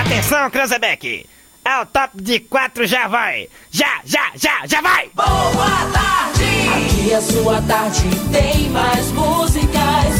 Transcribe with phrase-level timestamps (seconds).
[0.00, 1.26] Atenção, Cranzebeck!
[1.62, 3.50] É o top de quatro, já vai!
[3.70, 5.10] Já, já, já, já vai!
[5.12, 6.42] Boa tarde!
[6.74, 10.14] Aqui a sua tarde tem mais músicas,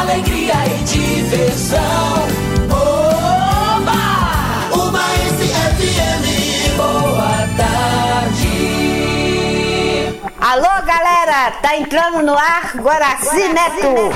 [0.00, 2.26] alegria e diversão.
[2.70, 3.92] Oba!
[4.74, 6.24] Uma FM.
[6.78, 8.48] Boa tarde!
[10.40, 11.50] Alô, galera!
[11.60, 14.10] Tá entrando no ar Guaraci Neto!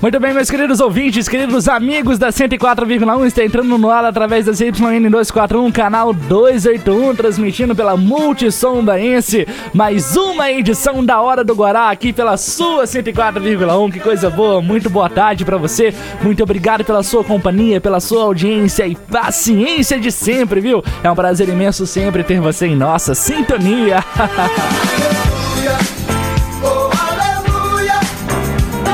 [0.00, 4.52] Muito bem, meus queridos ouvintes, queridos amigos da 104,1, está entrando no ar através da
[4.52, 9.44] ZYN 241, canal 281, transmitindo pela Multissom Baense,
[9.74, 13.92] mais uma edição da Hora do Guará aqui pela sua 104,1.
[13.92, 15.92] Que coisa boa, muito boa tarde para você.
[16.22, 20.80] Muito obrigado pela sua companhia, pela sua audiência e paciência de sempre, viu?
[21.02, 23.96] É um prazer imenso sempre ter você em nossa sintonia.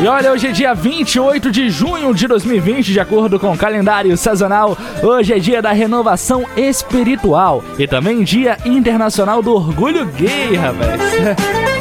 [0.05, 4.15] E olha, hoje é dia 28 de junho de 2020, de acordo com o calendário
[4.19, 4.77] sazonal.
[5.03, 11.01] Hoje é dia da renovação espiritual e também dia internacional do orgulho gay, rapaz.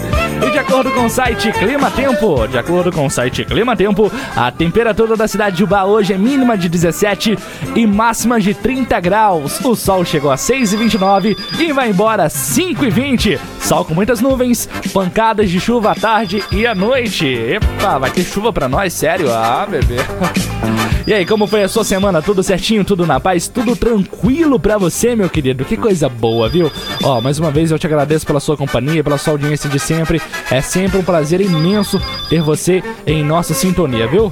[0.46, 4.12] E de acordo com o site Clima Tempo, de acordo com o site Clima Tempo,
[4.36, 7.38] a temperatura da cidade de Ubá hoje é mínima de 17
[7.76, 9.64] e máxima de 30 graus.
[9.64, 13.40] O sol chegou a 6,29 e vai embora às 5,20.
[13.62, 17.26] Sol com muitas nuvens, pancadas de chuva à tarde e à noite.
[17.26, 19.32] Epa, vai ter chuva pra nós, sério?
[19.32, 19.96] Ah, bebê.
[21.06, 22.22] E aí, como foi a sua semana?
[22.22, 25.66] Tudo certinho, tudo na paz, tudo tranquilo pra você, meu querido?
[25.66, 26.72] Que coisa boa, viu?
[27.04, 30.22] Ó, mais uma vez eu te agradeço pela sua companhia, pela sua audiência de sempre.
[30.52, 34.32] É sempre um prazer imenso ter você em nossa sintonia, viu?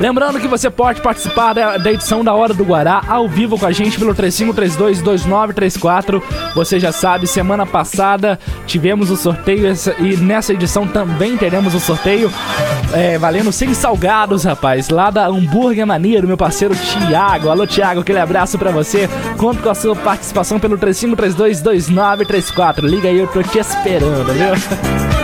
[0.00, 3.66] Lembrando que você pode participar da, da, edição da Hora do Guará ao vivo com
[3.66, 6.22] a gente pelo 3532-2934.
[6.54, 12.30] Você já sabe, semana passada tivemos o sorteio e nessa edição também teremos o sorteio
[12.92, 17.48] é, valendo 100 salgados, rapaz, lá da Hambúrguer Mania, do meu parceiro Thiago.
[17.48, 19.10] Alô, Thiago, aquele abraço para você.
[19.36, 22.82] Conto com a sua participação pelo 3532-2934.
[22.82, 25.17] Liga aí, eu tô te esperando, viu?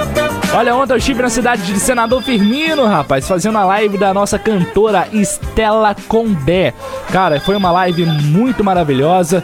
[0.56, 4.38] Olha, ontem eu estive na cidade de Senador Firmino, rapaz, fazendo a live da nossa
[4.38, 6.72] cantora Estela Condé.
[7.10, 9.42] Cara, foi uma live muito maravilhosa.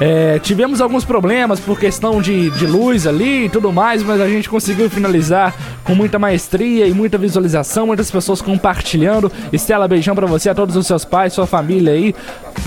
[0.00, 4.28] É, tivemos alguns problemas por questão de, de luz ali e tudo mais, mas a
[4.28, 9.30] gente conseguiu finalizar com muita maestria e muita visualização, muitas pessoas compartilhando.
[9.52, 12.14] Estela, beijão para você, a todos os seus pais, sua família aí.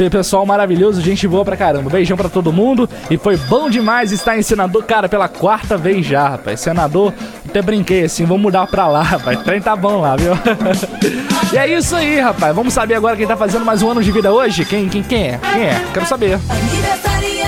[0.09, 1.90] Pessoal maravilhoso, gente boa pra caramba.
[1.90, 6.06] Beijão para todo mundo e foi bom demais estar em senador, cara, pela quarta vez
[6.06, 6.59] já, rapaz.
[6.59, 7.14] Senador,
[7.47, 9.40] até brinquei assim, vou mudar pra lá, rapaz.
[9.40, 10.34] O trem tá bom lá, viu?
[11.53, 12.53] e é isso aí, rapaz.
[12.56, 14.66] Vamos saber agora quem tá fazendo mais um ano de vida hoje?
[14.66, 15.40] Quem, quem, quem é?
[15.53, 15.81] Quem é?
[15.94, 16.40] Quero saber.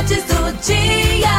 [0.01, 1.29] Do dia.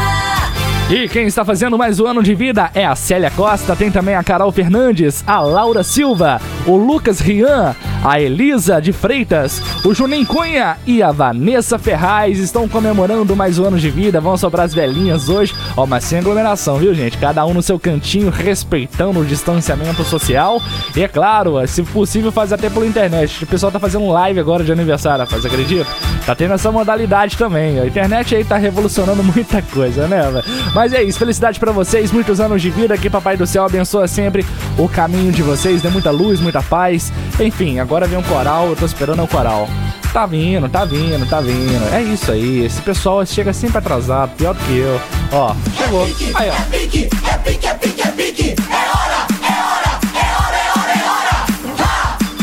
[0.89, 4.15] E quem está fazendo mais um ano de vida é a Célia Costa, tem também
[4.15, 10.27] a Carol Fernandes, a Laura Silva, o Lucas Rian, a Elisa de Freitas, o Juninho
[10.27, 14.21] Cunha e a Vanessa Ferraz estão comemorando mais um ano de vida.
[14.21, 17.19] Vão sobrar as velhinhas hoje, ó, mas sem aglomeração, viu, gente?
[17.19, 20.61] Cada um no seu cantinho, respeitando o distanciamento social.
[20.97, 23.45] E é claro, se possível, faz até pela internet.
[23.45, 25.87] O pessoal tá fazendo live agora de aniversário, rapaz, acredita?
[26.25, 27.79] Tá tendo essa modalidade também.
[27.79, 30.45] A internet aí tá revolucionando muita coisa, né, velho?
[30.75, 34.09] Mas é isso, felicidade para vocês, muitos anos de vida, que Papai do Céu abençoa
[34.09, 34.45] sempre
[34.79, 37.13] o caminho de vocês, dê muita luz, muita paz.
[37.39, 39.69] Enfim, agora vem um coral, eu tô esperando o coral.
[40.13, 41.93] Tá vindo, tá vindo, tá vindo.
[41.93, 45.01] É isso aí, esse pessoal chega sempre atrasado, pior do que eu.
[45.33, 46.05] Ó, chegou.
[46.35, 46.53] Aí, ó.
[46.53, 48.55] É pique, é pique, é pique, é pique.
[48.71, 51.47] É hora, é hora, é hora, é hora,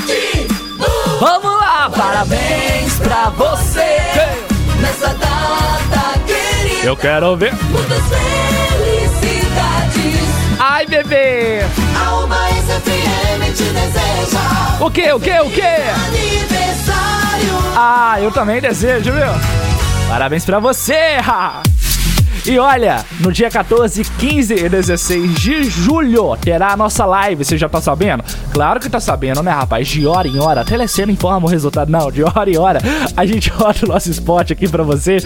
[0.09, 0.47] é.
[1.19, 4.01] Vamos lá, Parabéns pra você
[4.81, 6.85] nessa data querida.
[6.85, 7.53] Eu quero ver.
[7.69, 8.03] Muitas
[8.79, 10.19] felicidades.
[10.59, 11.61] Ai, bebê.
[11.95, 14.39] A Uma FM te deseja.
[14.79, 15.61] O que, o que, o que?
[15.61, 17.57] Aniversário.
[17.75, 19.23] Ah, eu também desejo, viu?
[20.07, 21.17] Parabéns pra você!
[21.23, 21.61] ha!
[22.44, 27.55] E olha, no dia 14, 15 e 16 de julho terá a nossa live, você
[27.55, 28.23] já tá sabendo?
[28.52, 29.88] Claro que tá sabendo, né, rapaz?
[29.88, 31.91] De hora em hora, a Telecena informa o resultado.
[31.91, 32.79] Não, de hora em hora,
[33.16, 35.17] a gente roda o nosso spot aqui pra você.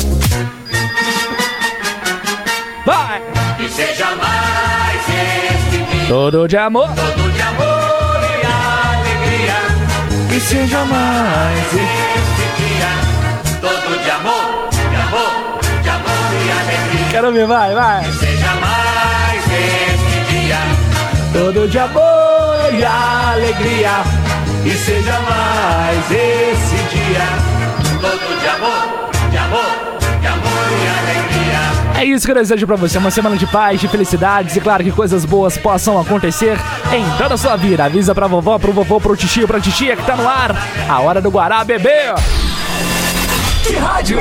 [2.86, 3.22] Vai!
[3.60, 6.08] E seja mais este dia.
[6.08, 6.90] Todo de amor.
[6.90, 7.75] Todo de amor
[10.36, 12.90] E seja mais este dia.
[13.62, 17.10] Todo de amor, de amor, de amor e alegria.
[17.10, 18.04] Quero ver, vai, vai.
[18.12, 20.58] Seja mais este dia.
[21.32, 24.04] Todo de amor e alegria.
[24.66, 27.28] E seja mais esse dia.
[28.02, 29.85] Todo de amor, de amor.
[31.98, 34.84] É isso que eu desejo pra você, uma semana de paz, de felicidades e claro
[34.84, 36.58] que coisas boas possam acontecer
[36.94, 37.86] em toda a sua vida.
[37.86, 40.54] Avisa pra vovó, pro vovô, pro tio, pra titia que tá no ar.
[40.90, 42.14] A hora do Guará bebê.
[43.64, 44.20] Que rádio?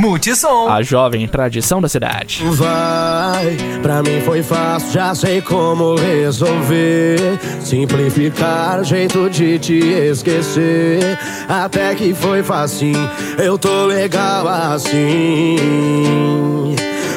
[0.00, 0.66] Multissom.
[0.66, 2.42] A jovem tradição da cidade.
[2.52, 7.18] Vai, pra mim foi fácil, já sei como resolver.
[7.60, 11.18] Simplificar, jeito de te esquecer.
[11.46, 15.56] Até que foi facinho, eu tô legal assim.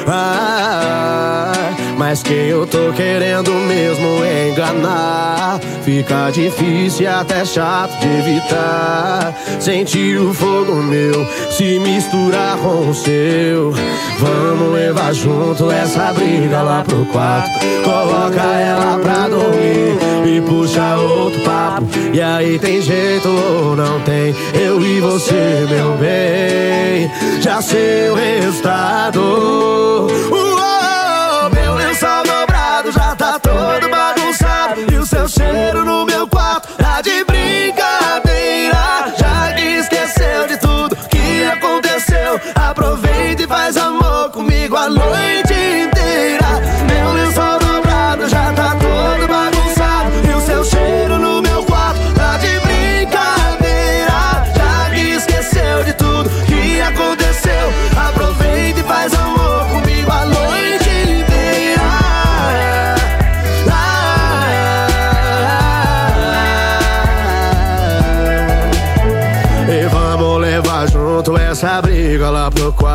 [0.06, 1.52] Ah,
[1.96, 5.60] mas quem eu tô querendo mesmo enganar.
[5.82, 9.34] Fica difícil até chato de evitar.
[9.60, 13.72] Sentir o fogo meu se misturar com o seu.
[14.18, 17.58] Vamos levar junto essa briga lá pro quarto.
[17.84, 21.86] Coloca ela pra dormir e puxa outro papo.
[22.12, 24.34] E aí tem jeito ou não tem?
[24.54, 27.10] Eu e você, meu bem.
[27.40, 29.20] Já sei o resultado.
[30.30, 30.63] Uou,
[31.54, 34.80] meu lençol dobrado já tá todo bagunçado.
[34.92, 39.14] E o seu cheiro no meu quarto tá de brincadeira.
[39.18, 45.53] Já que esqueceu de tudo que aconteceu Aproveita e faz amor comigo a noite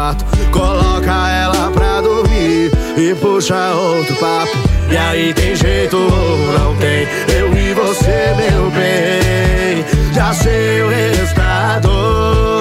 [0.10, 4.58] quarto Coloca ela pra dormir e puxa outro papo.
[4.90, 7.08] E aí tem jeito ou não tem?
[7.36, 12.59] Eu e você, meu bem Já sei o resultado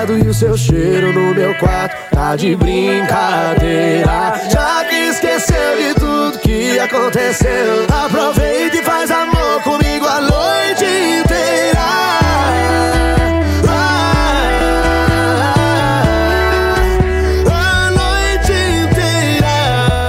[0.00, 5.94] bagunçado E o seu cheiro no meu quarto tá de brincadeira Já que esqueceu de
[5.94, 11.80] tudo que aconteceu Aproveita e faz amor comigo A noite inteira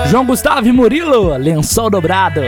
[0.08, 2.42] João Gustavo e Murilo, lençol dobrado.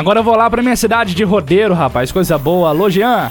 [0.00, 2.10] Agora eu vou lá pra minha cidade de Rodeiro, rapaz.
[2.10, 2.70] Coisa boa.
[2.70, 3.30] Alô, Jean.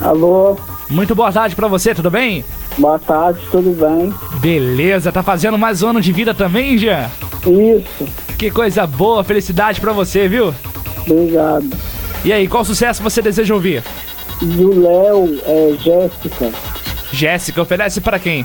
[0.00, 0.56] Alô,
[0.88, 2.44] Muito boa tarde pra você, tudo bem?
[2.76, 4.12] boa tarde, tudo bem?
[4.40, 7.08] Beleza, tá fazendo mais um ano de vida também, Jean?
[7.46, 10.52] Isso, Que coisa boa, felicidade pra você, viu?
[11.06, 11.70] obrigado.
[12.24, 13.84] E aí, qual sucesso você deseja ouvir?
[14.42, 16.50] E o Léo, é Jéssica.
[17.12, 18.44] Jéssica, oferece para quem?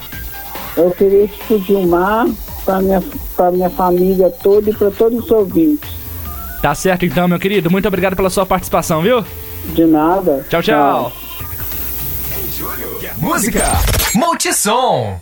[0.77, 2.27] Eu queria isso pro Gilmar,
[2.63, 3.01] pra minha,
[3.35, 5.89] pra minha família toda e pra todos os ouvintes.
[6.65, 7.69] Tá certo então, meu querido.
[7.69, 9.23] Muito obrigado pela sua participação, viu?
[9.75, 10.43] De nada.
[10.49, 11.13] Tchau, tchau.
[13.17, 13.63] Música
[14.15, 15.19] Multissom.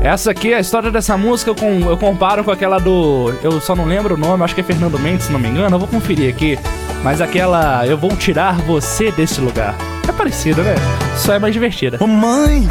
[0.00, 3.34] Essa aqui, a história dessa música, eu, com- eu comparo com aquela do.
[3.42, 5.76] Eu só não lembro o nome, acho que é Fernando Mendes, se não me engano.
[5.76, 6.58] Eu vou conferir aqui.
[7.04, 7.86] Mas aquela.
[7.86, 9.76] Eu vou tirar você desse lugar.
[10.08, 10.74] É parecido, né?
[11.18, 11.98] Só é mais divertida.
[12.00, 12.66] Ô mãe,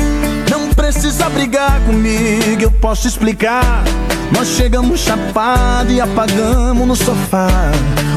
[0.77, 3.83] precisa brigar comigo, eu posso explicar.
[4.31, 7.47] Nós chegamos chapado e apagamos no sofá.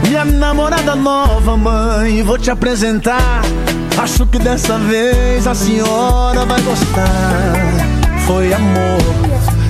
[0.06, 3.42] Minha namorada nova, mãe, vou te apresentar.
[3.98, 7.54] Acho que dessa vez a senhora vai gostar.
[8.26, 9.00] Foi amor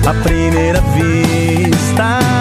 [0.05, 2.40] à primeira vista.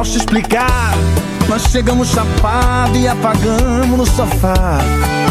[0.00, 0.94] Posso explicar.
[1.46, 4.78] Nós chegamos chapado e apagamos no sofá.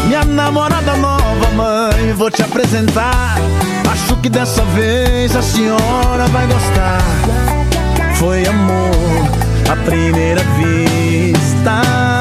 [0.06, 3.34] Minha namorada nova, mãe, vou te apresentar.
[3.90, 7.02] Acho que dessa vez a senhora vai gostar.
[8.14, 9.28] Foi amor
[9.68, 12.19] à primeira vista.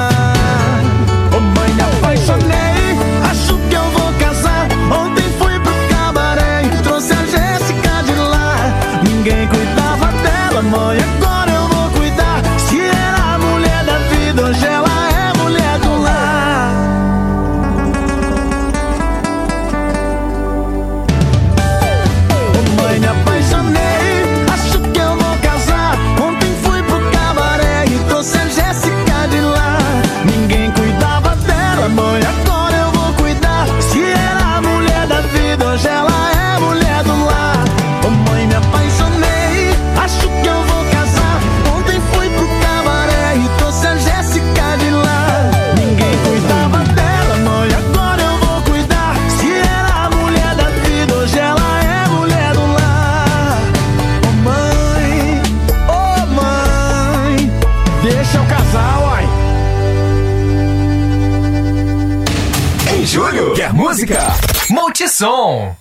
[65.20, 65.76] Multissom.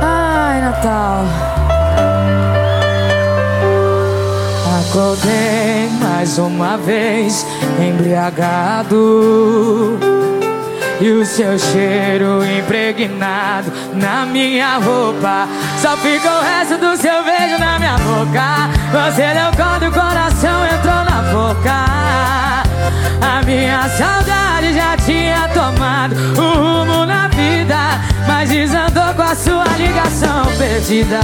[0.00, 1.24] Ai, Natal.
[4.80, 7.46] Acordei mais uma vez,
[7.78, 8.98] embriagado.
[11.00, 15.48] E o seu cheiro impregnado na minha roupa.
[15.80, 18.70] Só fica o resto do seu beijo na minha boca.
[18.92, 21.92] Você deu conta, o coração entrou na boca.
[23.20, 25.01] A minha saudade já tinha
[25.52, 27.76] tomado o rumo na vida,
[28.26, 31.20] mas desandou com a sua ligação perdida.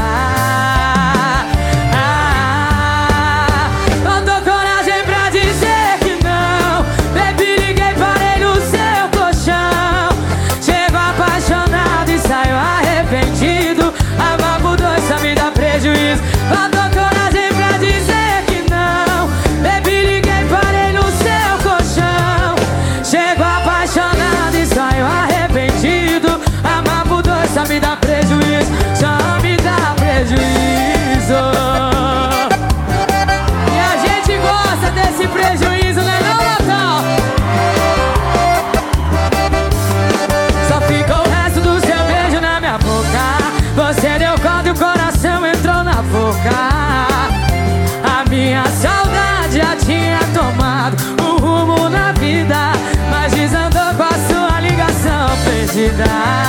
[55.99, 56.48] Desandou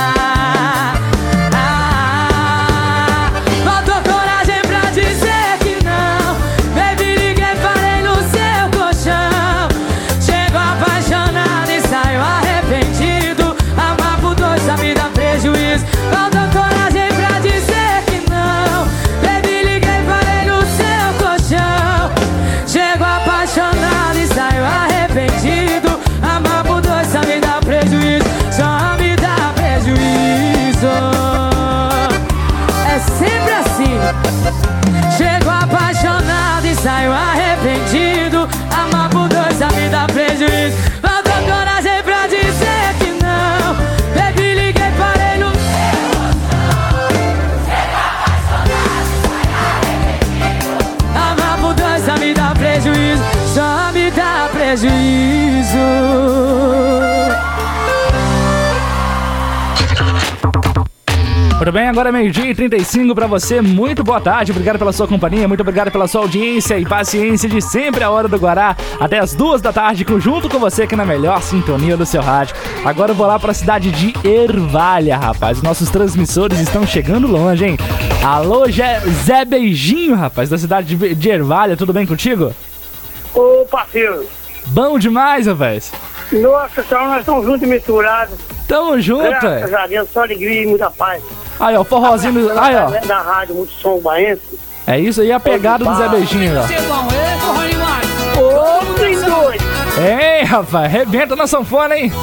[61.70, 63.60] Muito bem, agora é meio-dia e 35 pra você.
[63.60, 67.62] Muito boa tarde, obrigado pela sua companhia, muito obrigado pela sua audiência e paciência de
[67.62, 71.04] sempre a hora do Guará, até as duas da tarde, junto com você aqui na
[71.04, 72.56] melhor sintonia do seu rádio.
[72.84, 75.62] Agora eu vou lá pra cidade de Ervalha, rapaz.
[75.62, 77.78] Nossos transmissores estão chegando longe, hein?
[78.24, 82.52] Alô, Zé, Zé Beijinho, rapaz, da cidade de, Ervalha, tudo bem contigo?
[83.32, 84.26] Ô parceiro,
[84.66, 85.92] Bom demais, rapaz.
[86.32, 88.36] nossa senhora, nós estamos juntos e misturados.
[88.66, 89.76] Tamo junto, Graças é.
[89.76, 91.22] a Deus, só alegria e muita paz.
[91.60, 92.32] Aí, ó, forrozinho.
[92.32, 92.90] do- Aí, ó.
[93.06, 94.58] Da, rádio Muito Som Baense.
[94.86, 96.64] É isso aí, a pegada do Zé Beijinho, ó.
[100.00, 102.10] Hein, rapaz, arrebenta na sanfona, hein?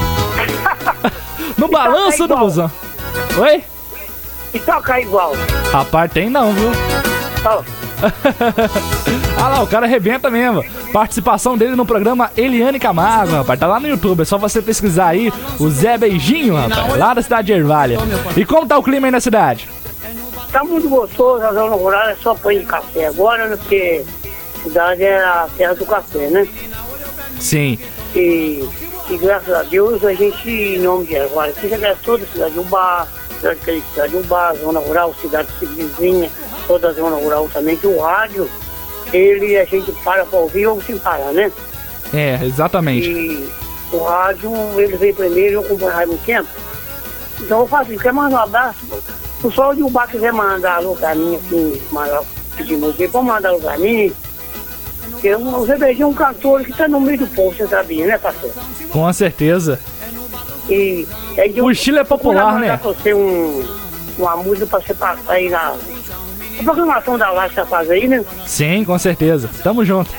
[1.58, 2.72] No balanço do busão.
[3.40, 3.64] Oi?
[4.54, 5.34] E toca igual.
[5.72, 6.72] Rapaz, tem não, viu?
[7.46, 7.64] Ó,
[9.40, 10.64] Ah lá, o cara arrebenta mesmo.
[10.92, 13.60] Participação dele no programa Eliane Camargo, rapaz.
[13.60, 16.98] Tá lá no YouTube, é só você pesquisar aí o Zé Beijinho, rapaz.
[16.98, 18.00] Lá da cidade de Ervalha.
[18.36, 19.70] E como tá o clima aí na cidade?
[20.52, 23.58] Tá muito gostoso, a zona rural é só pães de café agora, né?
[23.58, 24.04] Porque
[24.56, 26.48] a cidade é a terra do café, né?
[27.40, 27.78] Sim.
[28.16, 28.68] E,
[29.10, 32.54] e graças a Deus a gente, em nome de agora, aqui já toda a cidade
[32.54, 33.08] de Ubá,
[33.40, 36.30] cidade de cidade de Ubá, zona rural, cidade vizinha,
[36.66, 38.50] toda a zona rural também, que o rádio,
[39.14, 41.52] ele a gente para para ouvir ou sem parar, né?
[42.14, 43.10] É, exatamente.
[43.10, 43.50] E
[43.92, 46.50] o rádio, ele veio primeiro, eu acompanhei há muito tempo.
[47.40, 48.80] Então eu faço isso, quer mandar um abraço,
[49.40, 52.24] o pessoal de Ubá quiser mandar alô pra mim, assim, mandar,
[52.56, 54.12] pedir música, pode mandar alô pra mim.
[55.12, 58.06] Porque o Zé Beijinho é um cantor que tá no meio do povo, você sabia,
[58.06, 58.56] né, parceiro?
[58.92, 59.80] Com certeza.
[60.70, 62.78] E, aí, O estilo é popular, né?
[62.78, 63.66] Pra você um,
[64.18, 65.76] uma música pra você passar aí na,
[66.58, 68.24] na programação da live que você faz aí, né?
[68.46, 69.50] Sim, com certeza.
[69.64, 70.10] Tamo junto.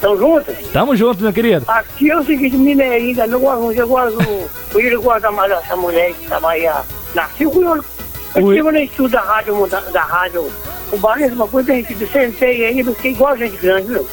[0.00, 0.54] Tão juntos?
[0.72, 1.64] Tamo junto, meu querido.
[1.66, 4.76] Aqui é o seguinte, Mineirinho, também eu gosto muito, eu gosto do.
[4.76, 6.82] O Iro gosta mais dessa mulher que trabalha
[7.14, 7.84] na Cinco eu,
[8.36, 10.50] eu estive no estudo da rádio, da, da rádio.
[10.92, 14.06] O Barreiro, uma coisa, a gente sentei aí, porque igual gente grande, viu?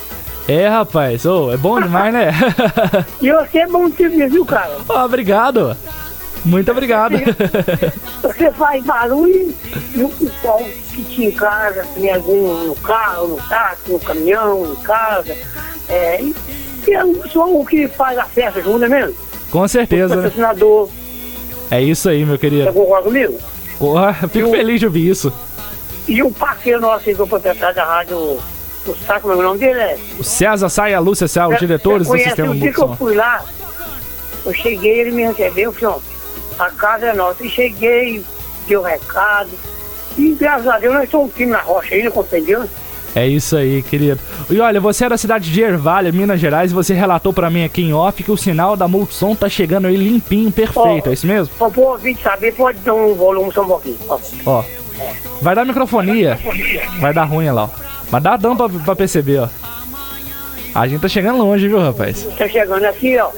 [0.47, 1.25] É, rapaz.
[1.25, 2.31] Ô, é bom demais, né?
[3.21, 4.77] E você é bom mesmo, viu, cara?
[4.87, 5.75] Ó, obrigado.
[6.43, 7.15] Muito obrigado.
[8.21, 9.53] Você faz barulho
[9.95, 10.63] e o pessoal
[10.95, 15.35] que te encara, tem algum no carro, no táxi, no caminhão, em casa.
[15.89, 16.35] É, e,
[16.87, 19.15] e é o pessoal que faz a festa junto, não é mesmo?
[19.51, 20.23] Com certeza, né?
[20.23, 20.89] Patrocinador,
[21.69, 22.73] É isso aí, meu você querido.
[22.73, 23.37] concorda comigo?
[23.77, 25.33] Porra, fico feliz de ouvir isso.
[26.07, 29.59] E o parceiro nosso aí, do proprietário da rádio, o saco, como é o nome
[29.59, 29.97] dele é?
[30.19, 32.81] O César Sai e a Lúcia Sai, os diretores Você do Sistema O dia que
[32.81, 33.43] eu fui lá,
[34.45, 36.01] eu cheguei, ele me recebeu, falou,
[36.59, 37.43] ó, a casa é nossa.
[37.45, 38.23] E cheguei,
[38.67, 39.49] deu recado.
[40.17, 42.63] E graças a Deus nós estamos firmes na rocha ainda, compreendeu?
[43.15, 44.19] É isso aí, querido.
[44.49, 47.63] E olha, você é da cidade de Ervalha, Minas Gerais, e você relatou pra mim
[47.63, 51.09] aqui em off que o sinal da Multissom tá chegando aí limpinho, perfeito, Ó.
[51.09, 51.55] é isso mesmo?
[51.57, 53.97] Para o ouvinte saber, pode dar um volume só um pouquinho.
[54.09, 54.19] Ó.
[54.45, 54.63] Ó,
[55.41, 56.37] vai dar microfonia,
[56.99, 57.69] vai dar ruim lá, ó.
[58.11, 59.47] Mas dá dão pra, pra perceber, ó.
[60.73, 62.27] A gente tá chegando longe, viu, rapaz?
[62.37, 63.29] Tá chegando aqui, ó.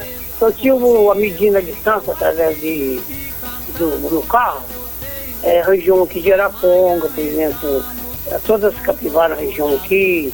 [0.42, 0.76] Eu tive
[1.12, 3.00] a medida de distância através de,
[3.78, 4.62] do, do carro.
[5.48, 7.84] É, região aqui de Araponga, por exemplo.
[8.30, 10.34] é, todas as capivaras na região aqui.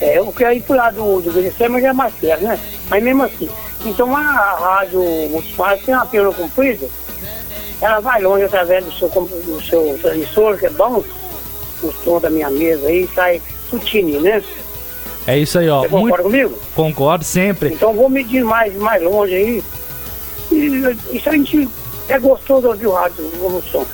[0.00, 2.58] É, eu quero ir pro lado do, do já é mais perto, né?
[2.88, 3.48] Mas mesmo assim.
[3.84, 6.86] Então a rádio multimar tem uma pena comprida.
[7.80, 11.04] Ela vai longe através do seu, do seu transmissor, que é bom.
[11.80, 13.40] O som da minha mesa aí sai
[13.70, 14.42] sutini, né?
[15.24, 15.82] É isso aí, ó.
[15.82, 16.04] Você Muito...
[16.04, 16.58] concorda comigo?
[16.74, 17.68] Concordo sempre.
[17.74, 19.64] Então vou medir mais, mais longe aí.
[20.50, 21.68] E isso a gente
[22.08, 23.86] é gostoso ouvir o rádio como som.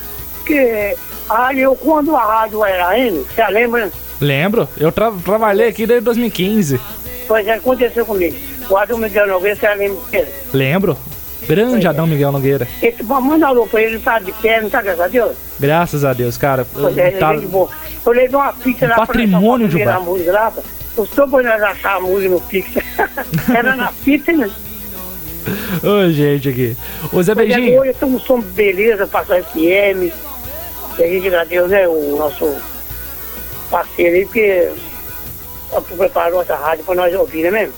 [0.44, 0.94] Porque
[1.26, 3.90] a rádio, eu, quando a rádio era AM, você lembra?
[4.20, 6.78] Lembro, eu tra- trabalhei aqui desde 2015.
[7.26, 8.37] Pois é, aconteceu comigo.
[8.68, 10.28] O Adão Miguel Nogueira, você lembra?
[10.52, 10.96] Lembro.
[11.48, 12.68] Grande Adão Miguel Nogueira.
[12.83, 15.37] Esse, manda alô pra ele, tá de pé, não tá, graças a Deus?
[15.59, 16.66] Graças a Deus, cara.
[16.70, 17.66] Pois é, Tá- ele é.
[18.07, 20.52] Eu levei uma pizza lá patrimônio de de música lá.
[20.96, 22.68] Eu estou quando nós achar a música no Pix.
[23.54, 24.50] Era na pizza, né?
[25.83, 26.76] Ô, gente, aqui.
[27.12, 27.80] Ô, Zé Mas Beijinho.
[27.80, 30.12] Hoje estamos som beleza, passar FM.
[30.98, 32.54] E a gente agradeceu, né, o nosso
[33.70, 34.70] parceiro aí, porque
[35.96, 37.74] preparou essa rádio pra nós ouvir, né mesmo?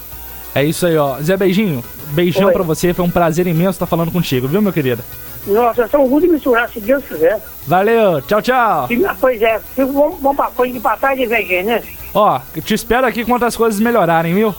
[0.54, 1.20] É isso aí, ó.
[1.20, 2.92] Zé Beijinho, beijão pra você.
[2.94, 5.02] Foi um prazer imenso estar falando contigo, viu, meu querido?
[5.46, 7.40] Nossa, são ruins de misturar, se Deus quiser.
[7.66, 8.86] Valeu, tchau, tchau.
[8.90, 11.82] E, pois é, vamos, vamos pra frente de passagem de vez, né?
[12.12, 14.54] Ó, te espero aqui quando as coisas melhorarem, viu?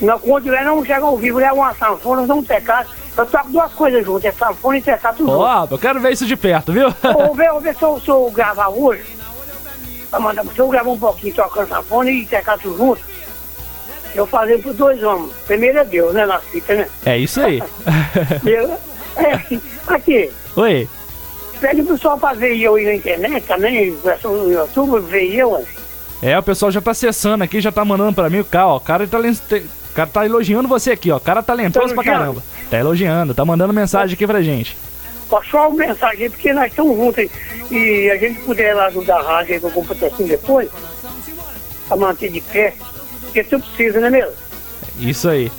[0.00, 2.88] Não, quando tiver, não chega ao vivo, leva uma sanfona, não um teclado.
[3.18, 5.28] Eu toco duas coisas juntas, é sanfona e teclado.
[5.28, 6.88] Ó, eu quero ver isso de perto, viu?
[7.02, 9.04] Vou ver, vou ver se eu, se eu gravar hoje.
[10.08, 13.02] Pra mandar, se eu gravar um pouquinho tocando sanfona e teclado junto.
[14.14, 15.32] Eu falei pros dois homens.
[15.46, 16.88] Primeiro é Deus, né, na fita, né?
[17.04, 17.60] É isso aí.
[18.46, 18.78] Eu,
[19.16, 19.32] é,
[19.88, 20.88] aqui, Oi.
[21.60, 25.56] Pede pro pessoal pra ver eu aí na internet também, no YouTube, ver eu.
[25.56, 25.66] assim.
[26.22, 28.76] É, o pessoal já tá acessando aqui, já tá mandando pra mim o cara, ó.
[28.76, 31.16] O cara tá, o cara tá elogiando você aqui, ó.
[31.16, 32.42] O cara talentoso pra caramba.
[32.70, 34.76] Tá elogiando, tá mandando mensagem aqui pra gente.
[35.30, 37.30] Passa só uma mensagem aí, porque nós estamos juntos aí.
[37.70, 40.68] E a gente puder lá ajudar a rádio aí com o computação depois,
[41.86, 42.74] pra manter de pé,
[43.22, 44.32] porque tu precisa, né mesmo?
[44.98, 45.50] Isso aí.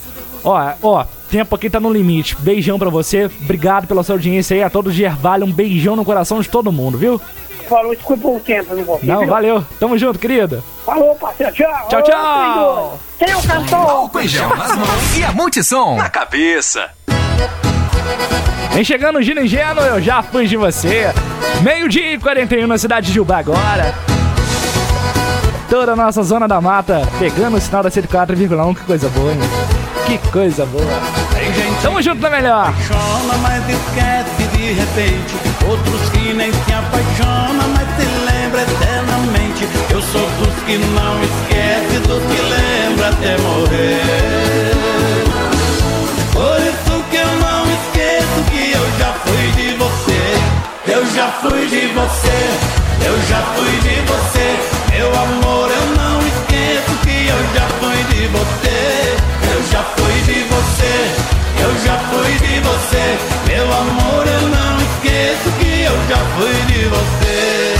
[0.43, 2.35] Ó, ó, tempo aqui tá no limite.
[2.37, 3.25] Beijão pra você.
[3.25, 4.63] Obrigado pela sua audiência aí.
[4.63, 7.21] A todos de Ervalho, um beijão no coração de todo mundo, viu?
[7.67, 9.63] Falou, desculpa o tempo, não vou Não, valeu.
[9.79, 10.63] Tamo junto, querido.
[10.83, 11.87] Falou, parceiro, tchau.
[11.87, 12.99] Tchau, tchau.
[13.19, 13.89] Tem o cantor.
[13.89, 16.89] Álcool em gel nas mãos e a multissom na cabeça.
[18.73, 21.11] Vem chegando o Gino Ingênuo, eu já fui de você.
[21.61, 23.93] Meio-dia e 41 na cidade de Uba agora.
[25.69, 28.75] Toda a nossa zona da mata pegando o sinal da 104,1.
[28.75, 29.39] Que coisa boa, hein?
[30.07, 30.83] Que coisa boa.
[31.81, 32.69] Tamo junto na melhor.
[32.69, 35.35] apaixona, mas esquece de repente.
[35.67, 39.67] Outros que nem se apaixonam, mas se lembra eternamente.
[39.91, 44.01] Eu sou dos que não esquece, dos que lembra até morrer.
[46.33, 46.88] Por isso
[50.99, 52.39] Eu já fui de você.
[53.05, 54.59] Eu já fui de você.
[54.91, 59.15] Meu amor, eu não esqueço que eu já fui de você.
[59.49, 60.93] Eu já fui de você.
[61.63, 63.17] Eu já fui de você.
[63.47, 67.77] Meu amor, eu não esqueço que eu já fui de você.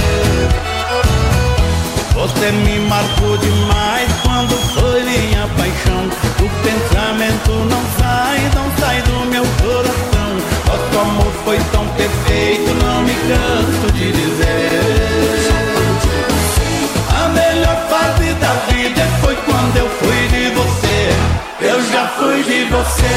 [2.13, 6.07] Você me marcou demais quando foi minha paixão.
[6.39, 10.18] O pensamento não sai, não sai do meu coração.
[10.69, 15.49] Nosso amor foi tão perfeito, não me canso de dizer.
[17.09, 21.09] A melhor fase da vida foi quando eu fui de você.
[21.59, 23.15] Eu já fui de você,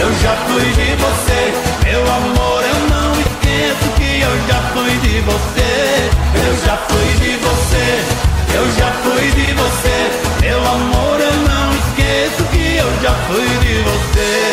[0.00, 1.52] eu já fui de você.
[1.90, 6.10] Meu amor, eu não esqueço que eu já fui de você.
[6.46, 8.04] Eu já fui de você,
[8.54, 10.10] eu já fui de você.
[10.40, 14.45] Meu amor, eu não esqueço que eu já fui de você.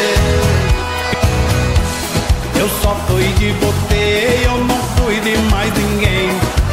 [2.84, 6.30] Só fui de você, eu não fui de mais ninguém.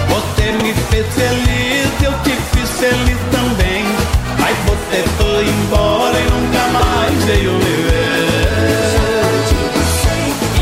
[0.08, 3.84] Você me fez feliz, eu te fiz feliz também.
[4.40, 8.90] Mas você foi embora e nunca mais veio me ver.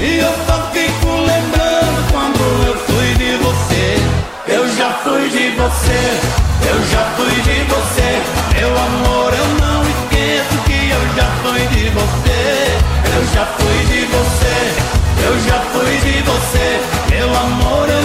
[0.02, 3.96] E eu só fico lembrando quando eu fui de você.
[4.48, 6.20] Eu já fui de você,
[6.68, 8.22] eu já fui de você.
[8.54, 9.17] Meu amor,
[16.28, 16.80] você.
[17.10, 17.97] Meu amor, eu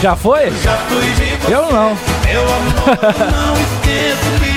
[0.00, 0.50] Já foi?
[0.50, 1.52] Já fui de você.
[1.52, 1.94] Eu não.
[2.24, 3.54] Meu amor, eu não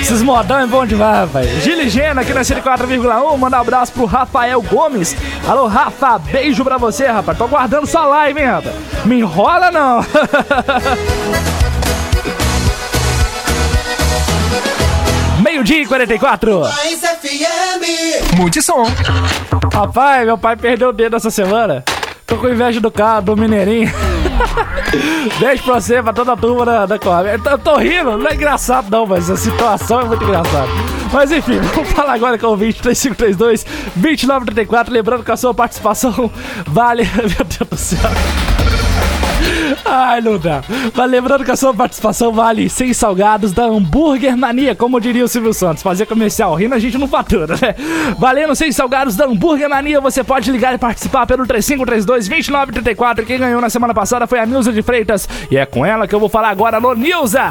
[0.00, 1.62] Esses modão é bom demais, rapaz.
[1.62, 3.36] Giligena aqui na 104,1.
[3.36, 5.14] Manda um abraço pro Rafael Gomes.
[5.46, 7.36] Alô, Rafa, beijo pra você, rapaz.
[7.36, 8.74] Tô aguardando sua live, hein, rapaz.
[9.04, 10.00] Me enrola, não.
[15.42, 16.62] Meio-dia e 44.
[18.36, 18.86] Multissom.
[19.72, 21.84] Rapaz, meu pai perdeu o dedo essa semana.
[22.26, 23.92] Tô com inveja do cara, do Mineirinho.
[25.38, 27.28] Beijo pra você, pra toda a turma da, da Coab.
[27.28, 30.68] Eu tô, eu tô rindo, não é engraçado não, mas a situação é muito engraçada.
[31.12, 33.64] Mas enfim, vamos falar agora com o 20 3532
[33.96, 34.92] 2934.
[34.92, 36.30] Lembrando que a sua participação
[36.66, 37.04] vale.
[37.16, 38.10] Meu Deus do céu.
[39.84, 40.62] Ai, não dá.
[40.94, 45.28] Mas lembrando que a sua participação vale 100 salgados da Hambúrguer Mania, como diria o
[45.28, 45.82] Silvio Santos.
[45.82, 47.74] Fazer comercial rindo a gente não fatura, né?
[48.18, 53.24] Valendo 100 salgados da Hambúrguer Mania, você pode ligar e participar pelo 3532-2934.
[53.24, 55.28] Quem ganhou na semana passada foi a Nilza de Freitas.
[55.50, 56.76] E é com ela que eu vou falar agora.
[56.76, 57.42] Alô, Nilza!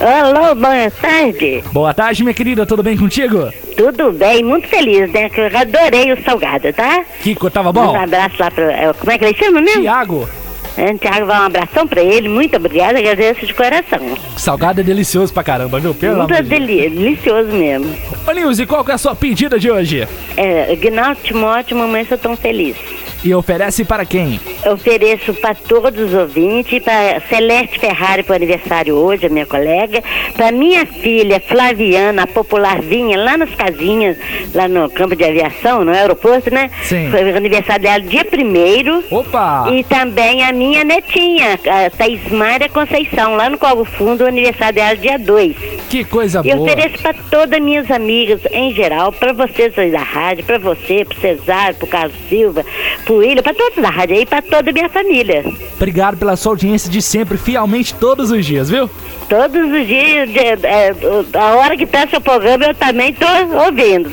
[0.00, 1.64] Alô, boa tarde.
[1.72, 2.66] Boa tarde, minha querida.
[2.66, 3.52] Tudo bem contigo?
[3.76, 5.28] Tudo bem, muito feliz, né?
[5.28, 7.04] Que eu adorei o salgado, tá?
[7.22, 7.92] Kiko, tava bom?
[7.92, 8.64] Um abraço lá pro.
[8.64, 9.82] é, Como é que ele chama mesmo?
[9.82, 10.28] Tiago.
[10.76, 12.28] É, Tiago, vai um abração pra ele.
[12.28, 14.00] Muito obrigada, agradeço de coração.
[14.36, 15.94] Salgado é delicioso pra caramba, viu?
[15.94, 16.60] Pelo Muito amor de Deus.
[16.66, 17.94] deli- delicioso mesmo.
[18.26, 20.08] Ô, Nilce, qual que é a sua pedida de hoje?
[20.36, 22.76] É, Gnaldo Timóteo, mamãe, sou tão feliz.
[23.24, 24.40] E oferece para quem?
[24.64, 29.46] Eu ofereço para todos os ouvintes, para Celeste Ferrari para o aniversário hoje, a minha
[29.46, 30.02] colega,
[30.34, 34.16] para minha filha Flaviana, a popular vinha lá nas casinhas,
[34.52, 36.68] lá no campo de aviação, no aeroporto, né?
[36.82, 37.10] Sim.
[37.10, 39.04] Foi o aniversário dela dia primeiro.
[39.08, 39.68] Opa!
[39.70, 44.74] E também a minha netinha, a Thaís Mária Conceição, lá no Corvo Fundo, o aniversário
[44.74, 45.56] dela dia 2.
[45.88, 46.62] Que coisa E boa.
[46.62, 51.20] ofereço para todas minhas amigas em geral, para vocês aí da rádio, para você, pro
[51.20, 52.64] Cesário, pro Carlos Silva,
[53.04, 55.44] pro William, para todos da rádio aí, para toda a minha família.
[55.76, 58.88] Obrigado pela sua audiência de sempre, fielmente todos os dias, viu?
[59.28, 60.94] Todos os dias, de- é,
[61.34, 63.26] a hora que tá seu programa, eu também tô
[63.64, 64.10] ouvindo.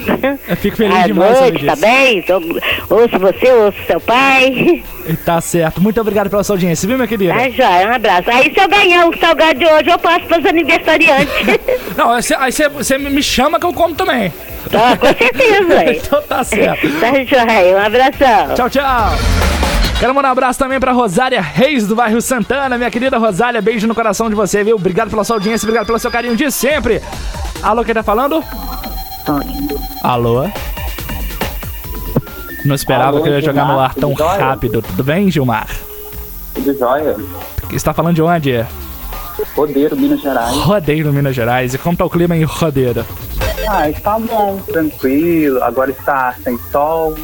[0.48, 2.24] Eu fico feliz à demais de noite, tá bem?
[2.90, 4.82] Ouço você, ouço seu pai.
[5.26, 5.82] Tá certo.
[5.82, 7.34] Muito obrigado pela sua audiência, viu, minha querida?
[7.34, 8.30] Tá joia, um abraço.
[8.32, 11.34] Aí se eu ganhar o salgado de hoje, eu passo pros aniversariantes.
[11.98, 14.32] Não, aí você me chama que eu como também.
[14.72, 16.88] Tá, com certeza, então tá certo.
[17.00, 18.56] Tá joia, um abração.
[18.56, 19.12] Tchau, tchau.
[20.00, 22.78] Quero mandar um abraço também pra Rosária Reis do bairro Santana.
[22.78, 24.78] Minha querida Rosália, beijo no coração de você, viu?
[24.78, 27.02] Obrigado pela sua audiência, obrigado pelo seu carinho de sempre.
[27.62, 28.42] Alô, quem tá falando?
[30.02, 30.48] Alô?
[32.64, 34.82] Não esperava Alô, que eu ia jogar no Gilmar, ar tão tudo rápido.
[34.82, 35.68] Tudo bem, Gilmar?
[36.54, 37.16] Tudo jóia?
[37.68, 38.66] Você está falando de onde?
[39.56, 40.56] Rodeiro, Minas Gerais.
[40.56, 41.74] Rodeiro, Minas Gerais.
[41.74, 43.06] E como tá o clima em Rodeiro?
[43.68, 45.64] Ah, está bom, tranquilo.
[45.64, 47.16] Agora está sem sol.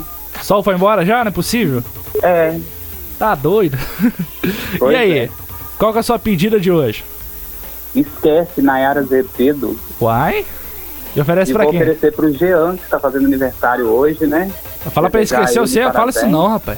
[0.41, 1.23] Sol foi embora já?
[1.23, 1.83] Não é possível?
[2.21, 2.59] É.
[3.17, 3.77] Tá doido?
[4.77, 5.17] Pois e aí?
[5.19, 5.29] é.
[5.79, 7.03] Qual que é a sua pedida de hoje?
[7.95, 9.79] Esquece Nayara Azevedo.
[9.99, 10.45] Uai?
[11.15, 11.81] E oferece E pra vou quem?
[11.81, 14.51] oferecer pro Jean, que está fazendo aniversário hoje, né?
[14.91, 16.31] Fala pra ele esquecer você, fala isso parabéns.
[16.31, 16.77] não, rapaz.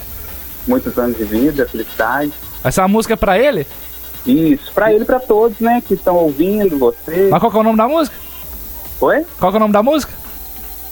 [0.67, 2.31] Muitos anos de vida, felicidade.
[2.63, 3.65] Essa é música pra ele?
[4.25, 7.29] Isso, pra ele e pra todos, né, que estão ouvindo você.
[7.31, 8.15] Mas qual que é o nome da música?
[8.99, 9.25] Oi?
[9.39, 10.13] Qual que é o nome da música?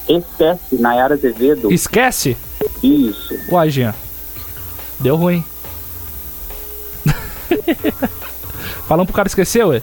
[0.07, 1.71] Esquece, Nayara Azevedo.
[1.73, 2.37] Esquece?
[2.83, 3.33] Isso.
[3.49, 3.93] Uai, Jean.
[4.99, 5.43] Deu ruim.
[8.87, 9.81] Falando pro cara esquecer, ué?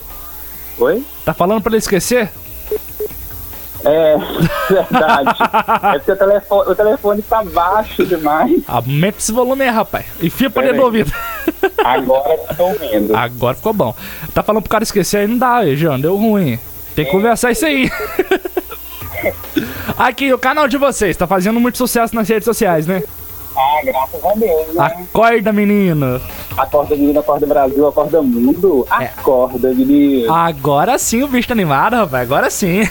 [0.79, 1.05] Oi?
[1.25, 2.31] Tá falando pra ele esquecer?
[3.85, 4.17] É,
[4.71, 5.31] verdade.
[5.95, 8.63] é porque o telefone, o telefone tá baixo demais.
[8.69, 10.07] Aumenta esse volume aí, rapaz.
[10.23, 11.13] Enfia pra dentro do ouvido.
[11.85, 13.17] Agora estou ouvindo.
[13.17, 13.93] Agora ficou bom.
[14.33, 15.99] Tá falando pro cara esquecer aí, não dá, Jean.
[15.99, 16.61] Deu ruim.
[16.95, 17.91] Tem que conversar isso aí.
[19.97, 23.03] Aqui, o canal de vocês tá fazendo muito sucesso nas redes sociais, né?
[23.55, 24.85] Ah, graças a Deus, né?
[24.85, 26.21] Acorda, menino.
[26.57, 28.87] Acorda menino, acorda Brasil, acorda mundo.
[28.91, 29.05] É.
[29.05, 30.33] Acorda, menino.
[30.33, 32.23] Agora sim o bicho tá animado, rapaz.
[32.23, 32.89] Agora sim.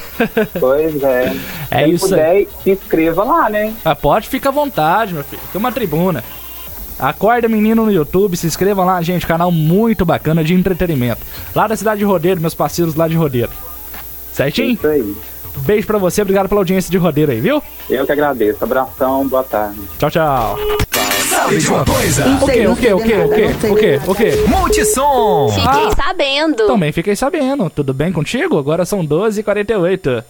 [0.60, 1.36] Pois é.
[1.72, 2.48] É Quem isso puder, aí.
[2.64, 3.74] se inscreva lá, né?
[3.84, 5.42] Ah, pode, fica à vontade, meu filho.
[5.52, 6.24] Tem uma tribuna.
[7.00, 9.26] Acorda Menino no YouTube, se inscrevam lá, gente.
[9.26, 11.26] Canal muito bacana de entretenimento.
[11.56, 13.50] Lá da cidade de Rodeiro, meus parceiros lá de Rodeiro.
[14.32, 14.74] Certinho?
[14.74, 15.16] Isso aí.
[15.58, 17.62] Beijo pra você, obrigado pela audiência de Rodeiro aí, viu?
[17.90, 18.64] Eu que agradeço.
[18.64, 19.80] Abração, boa tarde.
[20.00, 20.58] Tchau, tchau.
[21.30, 22.26] Sabe de uma coisa?
[22.42, 22.68] O quê?
[22.68, 22.94] O quê?
[22.94, 23.16] O quê?
[23.16, 23.68] O quê?
[23.70, 24.00] O quê?
[24.08, 24.44] O quê?
[24.48, 25.50] Multissom.
[25.50, 25.92] Fiquei Ah.
[25.96, 26.68] sabendo.
[26.68, 27.70] Também fiquei sabendo.
[27.70, 28.58] Tudo bem contigo?
[28.58, 30.24] Agora são 12h48.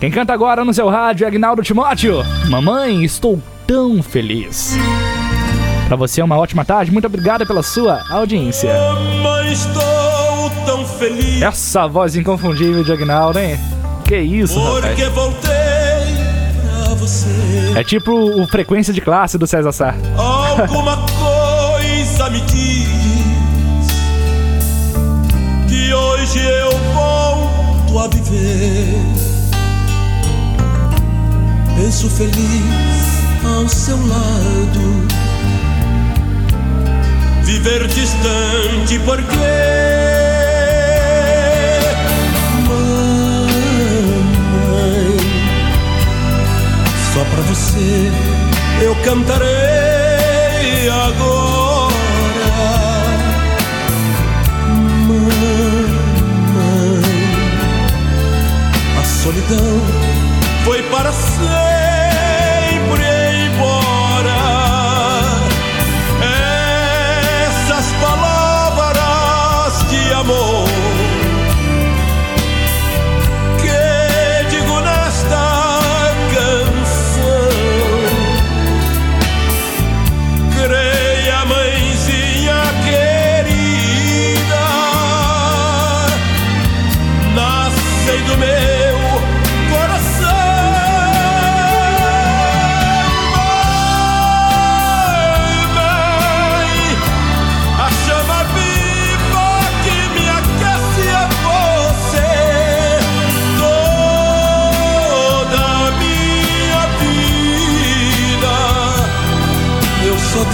[0.00, 2.22] Quem canta agora no seu rádio é Agnaldo Timóteo.
[2.48, 4.76] Mamãe, estou tão feliz.
[5.86, 6.90] Pra você é uma ótima tarde.
[6.90, 8.70] Muito obrigada pela sua audiência.
[9.22, 13.58] Mas estou tão feliz Essa voz inconfundível de Agnaldo, hein?
[14.04, 15.12] Que isso, porque rapaz.
[15.14, 15.50] voltei
[16.86, 17.28] pra você.
[17.74, 19.94] É tipo o frequência de classe do César Sá.
[20.16, 22.86] Alguma coisa me diz
[25.68, 28.94] que hoje eu volto a viver.
[31.76, 35.15] Penso feliz ao seu lado.
[37.46, 39.36] Viver distante porque
[44.66, 45.16] Mamãe,
[47.14, 48.10] só pra você
[48.82, 52.50] eu cantarei agora.
[55.06, 55.86] Mamãe,
[59.00, 59.80] a solidão
[60.64, 61.46] foi para sempre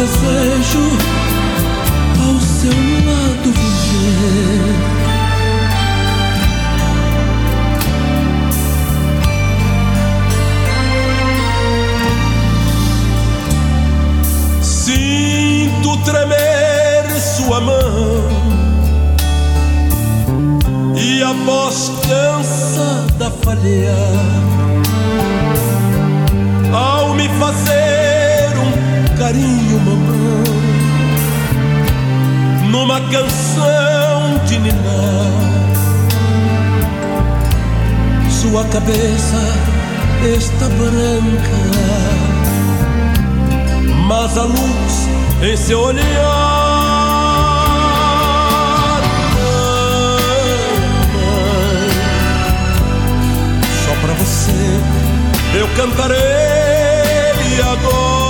[0.02, 0.80] desejo
[2.18, 2.72] ao seu
[3.06, 4.74] lado viver.
[14.60, 18.24] Sinto tremer sua mão
[20.96, 24.42] e a voz cansada falhar
[26.72, 27.91] ao me fazer
[29.32, 30.44] carinho, mamãe,
[32.70, 35.32] numa canção de ninar.
[38.30, 39.38] Sua cabeça
[40.36, 41.62] está branca
[44.06, 45.08] mas a luz
[45.42, 46.02] em seu olhar.
[55.54, 56.20] Eu cantarei
[57.60, 58.21] agora.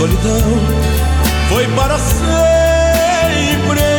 [0.00, 0.40] Solidão
[1.50, 3.89] foi para sempre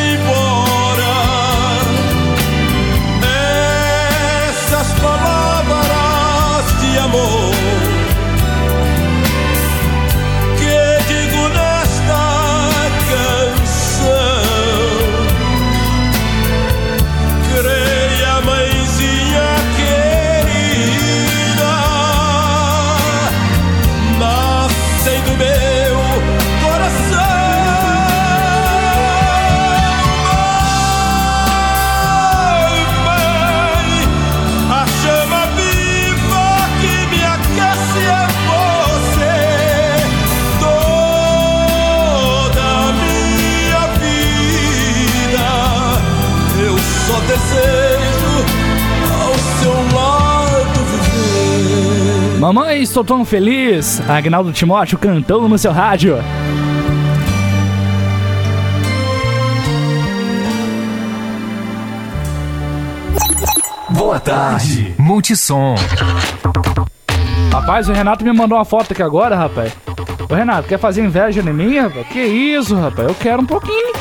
[52.53, 54.01] Mamãe, estou tão feliz.
[54.09, 56.17] Agnaldo Timóteo cantando no seu rádio.
[63.91, 64.93] Boa tarde.
[64.97, 65.75] Multissom.
[67.53, 69.71] Rapaz, o Renato me mandou uma foto aqui agora, rapaz.
[70.29, 72.05] Ô Renato, quer fazer inveja em mim, rapaz?
[72.07, 73.07] Que isso, rapaz?
[73.07, 73.93] Eu quero um pouquinho.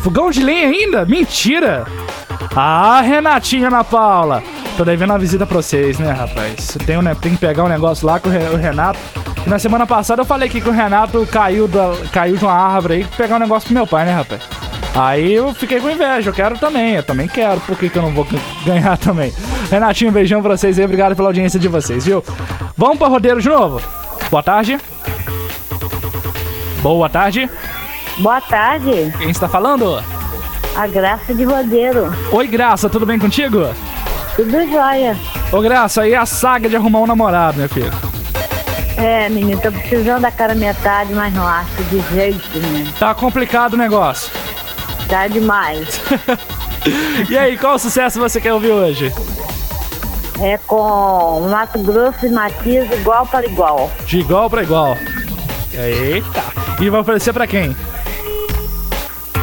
[0.00, 1.04] Fogão de lenha ainda?
[1.04, 1.84] Mentira!
[2.56, 4.42] Ah, Renatinha Ana Paula.
[4.78, 6.78] Tô devendo uma visita pra vocês, né, rapaz?
[6.86, 8.98] Tem, um, né, tem que pegar um negócio lá com o Re- o Renato.
[9.42, 12.52] Que na semana passada eu falei aqui que o Renato caiu, da, caiu de uma
[12.54, 14.40] árvore aí pegar um negócio pro meu pai, né, rapaz?
[14.94, 18.02] Aí eu fiquei com inveja, eu quero também, eu também quero, por que, que eu
[18.02, 18.26] não vou
[18.64, 19.32] ganhar também?
[19.68, 22.24] Renatinho, um beijão pra vocês aí, obrigado pela audiência de vocês, viu?
[22.76, 23.82] Vamos pra rodeiro de novo?
[24.30, 24.78] Boa tarde.
[26.82, 27.50] Boa tarde.
[28.18, 29.12] Boa tarde.
[29.18, 30.00] Quem está falando?
[30.76, 32.12] A Graça de Rodeiro.
[32.30, 33.68] Oi, Graça, tudo bem contigo?
[34.38, 35.16] Tudo jóia.
[35.50, 37.90] Ô, Graça, aí é a saga de arrumar um namorado, meu filho.
[38.96, 42.92] É, menino, tô precisando da cara metade, mas não acho de jeito nenhum.
[42.92, 44.30] Tá complicado o negócio.
[45.08, 46.00] Tá demais.
[47.28, 49.12] E aí, qual sucesso você quer ouvir hoje?
[50.40, 53.90] É com Mato Grosso e Matias igual para igual.
[54.06, 54.96] De igual pra igual.
[55.74, 56.44] Eita.
[56.80, 57.76] E vai oferecer pra quem?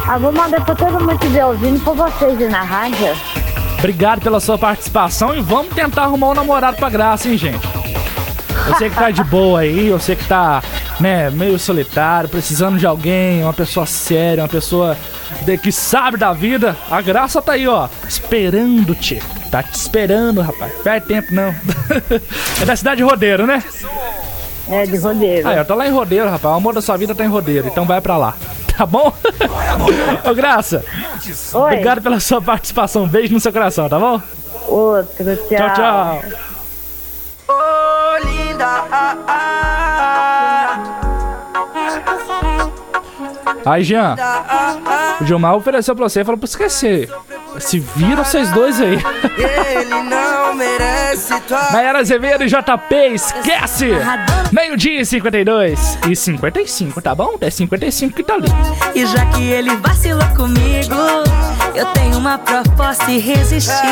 [0.08, 3.14] Ah, vou mandar pra todo mundo que estiver ouvindo por vocês aí na rádio.
[3.78, 7.66] Obrigado pela sua participação e vamos tentar arrumar um namorado pra Graça, hein, gente?
[8.78, 10.60] Sei que tá de boa aí, sei que tá,
[10.98, 14.96] né, meio solitário, precisando de alguém, uma pessoa séria, uma pessoa
[15.42, 16.76] de- que sabe da vida.
[16.90, 19.22] A Graça tá aí, ó, esperando-te.
[19.50, 20.72] Tá te esperando, rapaz.
[20.82, 21.54] Perde tempo, não.
[22.60, 23.62] é da cidade de Rodeiro, né?
[24.68, 25.46] É, de Rodeiro.
[25.48, 26.52] Ah, eu tô lá em Rodeiro, rapaz.
[26.52, 28.34] O amor da sua vida tá em Rodeiro, então vai pra lá.
[28.76, 29.12] Tá bom?
[30.28, 30.84] Ô, Graça.
[31.54, 31.60] Oi.
[31.72, 33.06] Obrigado pela sua participação.
[33.06, 34.20] Beijo no seu coração, tá bom?
[34.68, 35.56] Outro, tchau.
[35.56, 36.22] Tchau, tchau.
[37.48, 39.36] Ô, linda, ah,
[43.64, 44.14] Aí, Jean,
[45.20, 47.10] o Gilmar ofereceu pra você e falou pra esquecer.
[47.58, 48.98] Se viram vocês dois aí.
[49.36, 53.90] Ele não merece tua Nayara Azevedo e JP, esquece!
[54.52, 57.36] Meio-dia e 52 e 55, tá bom?
[57.40, 58.48] É 55 que tá ali.
[58.94, 60.94] E já que ele vacilou comigo,
[61.74, 63.82] eu tenho uma proposta irresistível.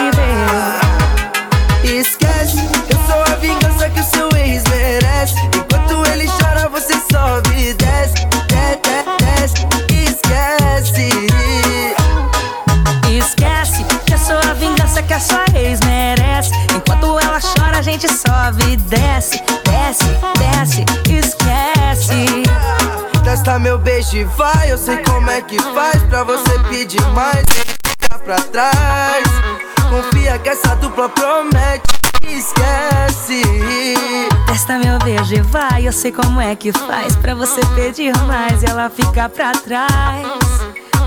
[1.82, 5.34] Esquece, eu sou a vingança que o seu ex merece.
[5.54, 8.86] Enquanto ele chora, você sobe e desce, desce,
[9.18, 9.66] desce,
[10.08, 11.08] esquece.
[13.18, 16.52] Esquece que eu sou a vingança que a sua ex merece.
[17.76, 20.04] A gente sobe e desce, desce,
[20.38, 22.44] desce, esquece.
[23.24, 27.44] Testa meu beijo e vai, eu sei como é que faz pra você pedir mais.
[27.84, 29.24] Fica pra trás,
[29.90, 31.82] confia que essa dupla promete.
[32.22, 33.42] esquece.
[34.46, 38.62] Testa meu beijo e vai, eu sei como é que faz pra você pedir mais
[38.62, 40.26] e ela fica pra trás.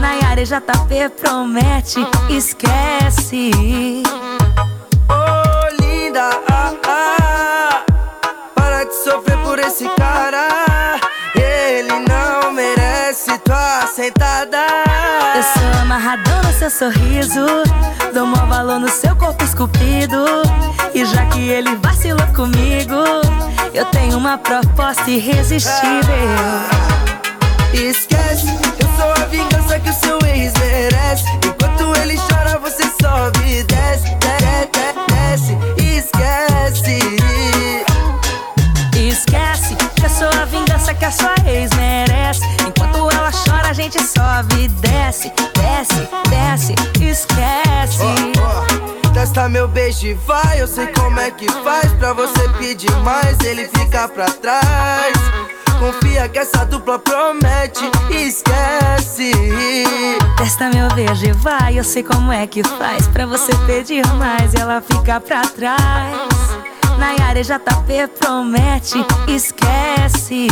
[0.01, 4.03] Nayara e JP promete, esquece.
[8.87, 10.47] De sofrer por esse cara.
[11.35, 14.65] Ele não merece tua sentada.
[15.35, 17.45] Eu sou amarradão no seu sorriso,
[18.13, 20.25] dou maior valor no seu corpo esculpido.
[20.93, 22.95] E já que ele vacilou comigo,
[23.73, 26.15] eu tenho uma proposta irresistível.
[27.73, 28.47] Esquece,
[28.79, 31.25] eu sou a vingança que o seu ex merece.
[31.45, 37.46] Enquanto ele chora, você sobe e desce, desce, desce, esquece.
[40.07, 42.41] Esquece que eu sou a vingança que a sua ex merece.
[42.65, 48.03] Enquanto ela chora, a gente sobe e desce, desce, desce, esquece.
[49.13, 53.37] Testa meu beijo e vai, eu sei como é que faz pra você pedir mais,
[53.41, 55.13] ele fica pra trás.
[55.77, 59.33] Confia que essa dupla promete, esquece.
[60.37, 64.53] Testa meu beijo e vai, eu sei como é que faz pra você pedir mais
[64.55, 66.56] ela fica pra trás.
[66.97, 70.47] Nayara JP promete, esquece.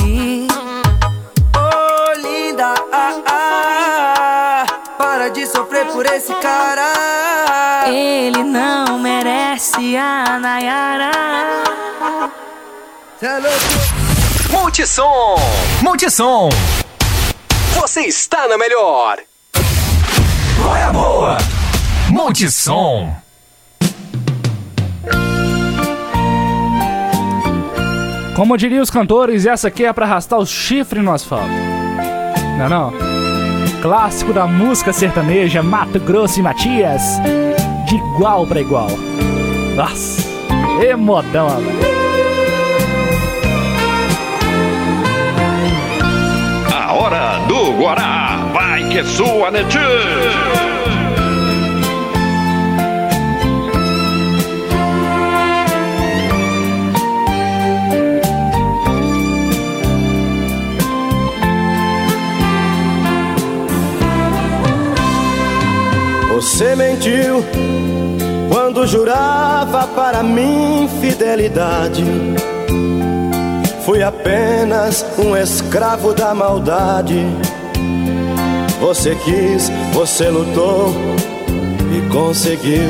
[1.55, 4.65] Ô linda, ah, ah,
[4.97, 7.87] para de sofrer por esse cara.
[7.87, 11.11] Ele não merece a Nayara.
[13.21, 14.05] É louco.
[14.51, 15.35] Multissom!
[15.81, 16.49] Multissom!
[17.75, 19.17] Você está na melhor!
[20.61, 21.37] Qual é a boa?
[22.09, 23.24] Multissom!
[28.35, 31.47] Como diriam os cantores, essa aqui é pra arrastar os chifres no asfalto.
[32.57, 32.93] Não não?
[33.81, 37.01] Clássico da música sertaneja, Mato Grosso e Matias.
[37.87, 38.89] De igual pra igual.
[39.75, 40.21] Nossa,
[40.81, 40.93] e
[41.55, 41.85] velho.
[46.73, 48.49] A hora do Guará.
[48.53, 51.04] Vai que é sua, Netinho.
[66.55, 67.43] Você mentiu
[68.49, 72.01] quando jurava para mim fidelidade.
[73.83, 77.25] Fui apenas um escravo da maldade.
[78.79, 80.93] Você quis, você lutou
[81.93, 82.89] e conseguiu.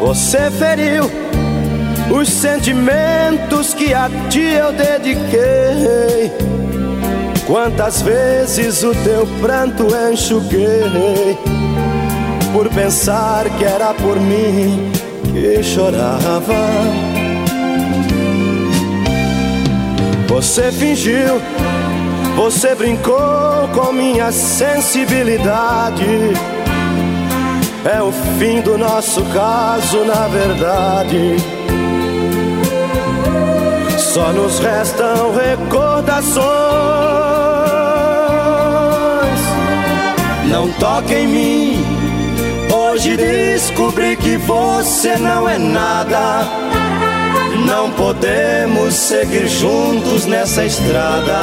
[0.00, 1.04] Você feriu
[2.18, 6.57] os sentimentos que a ti eu dediquei.
[7.48, 11.34] Quantas vezes o teu pranto enxuguei
[12.52, 14.92] por pensar que era por mim
[15.32, 16.52] que chorava.
[20.28, 21.40] Você fingiu,
[22.36, 26.04] você brincou com minha sensibilidade.
[27.90, 31.57] É o fim do nosso caso, na verdade.
[34.18, 36.42] Só nos restam recordações.
[40.50, 41.86] Não toque em mim.
[42.74, 46.48] Hoje descobri que você não é nada.
[47.64, 51.38] Não podemos seguir juntos nessa estrada.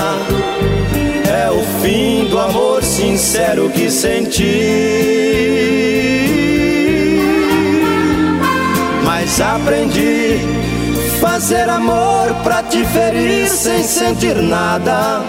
[1.33, 4.51] É o fim do amor sincero que senti.
[9.05, 10.65] Mas aprendi
[11.25, 15.23] fazer amor pra te ferir sem sentir nada.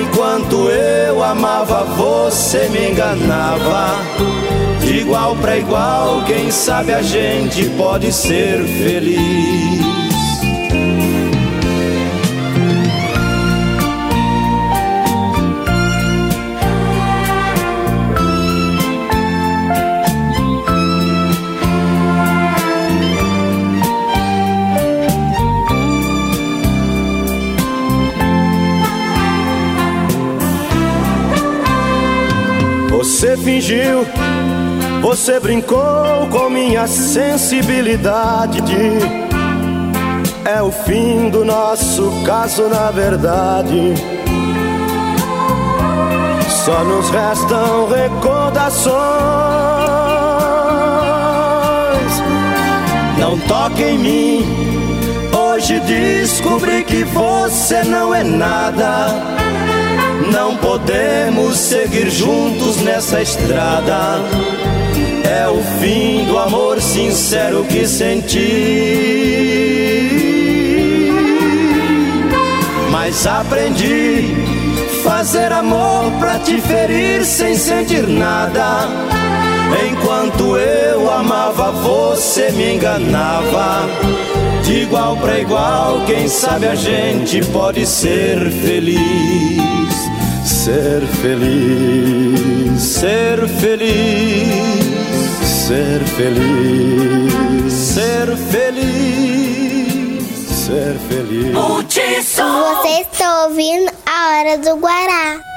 [0.00, 3.96] Enquanto eu amava, você me enganava.
[4.80, 9.99] De igual pra igual, quem sabe a gente pode ser feliz.
[33.60, 34.06] Fingiu,
[35.02, 38.62] você brincou com minha sensibilidade.
[40.46, 43.94] É o fim do nosso caso, na verdade.
[46.64, 49.00] Só nos restam recordações.
[53.18, 54.46] Não toque em mim.
[55.36, 59.29] Hoje descobri que você não é nada.
[60.28, 64.20] Não podemos seguir juntos nessa estrada.
[65.24, 68.40] é o fim do amor sincero que senti.
[72.90, 74.34] Mas aprendi
[75.02, 78.88] fazer amor pra te ferir sem sentir nada.
[79.90, 83.88] Enquanto eu amava, você me enganava.
[84.64, 89.99] De igual pra igual, quem sabe a gente pode ser feliz.
[90.70, 94.94] Ser feliz, ser feliz,
[95.42, 101.52] ser feliz, ser feliz, ser feliz.
[101.56, 105.49] Você está ouvindo a Hora do Guará.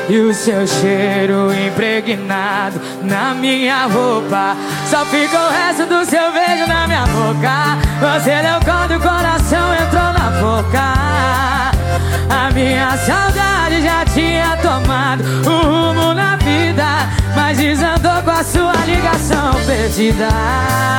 [0.08, 4.56] E o seu cheiro impregnado na minha roupa.
[4.86, 7.76] Só fica o resto do seu beijo na minha boca.
[8.00, 11.78] Você deu quando o coração entrou na boca.
[12.30, 16.86] A minha saudade já tinha tomado o rumo na vida.
[17.36, 20.97] Mas desandou com a sua ligação perdida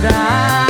[0.00, 0.67] perdida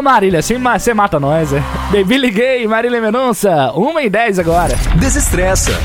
[0.00, 1.62] Ô Marília, você mata nós, é?
[1.92, 4.74] Baby liguei, Marília Mendonça, 1 e 10 agora.
[4.96, 5.78] Desestressa.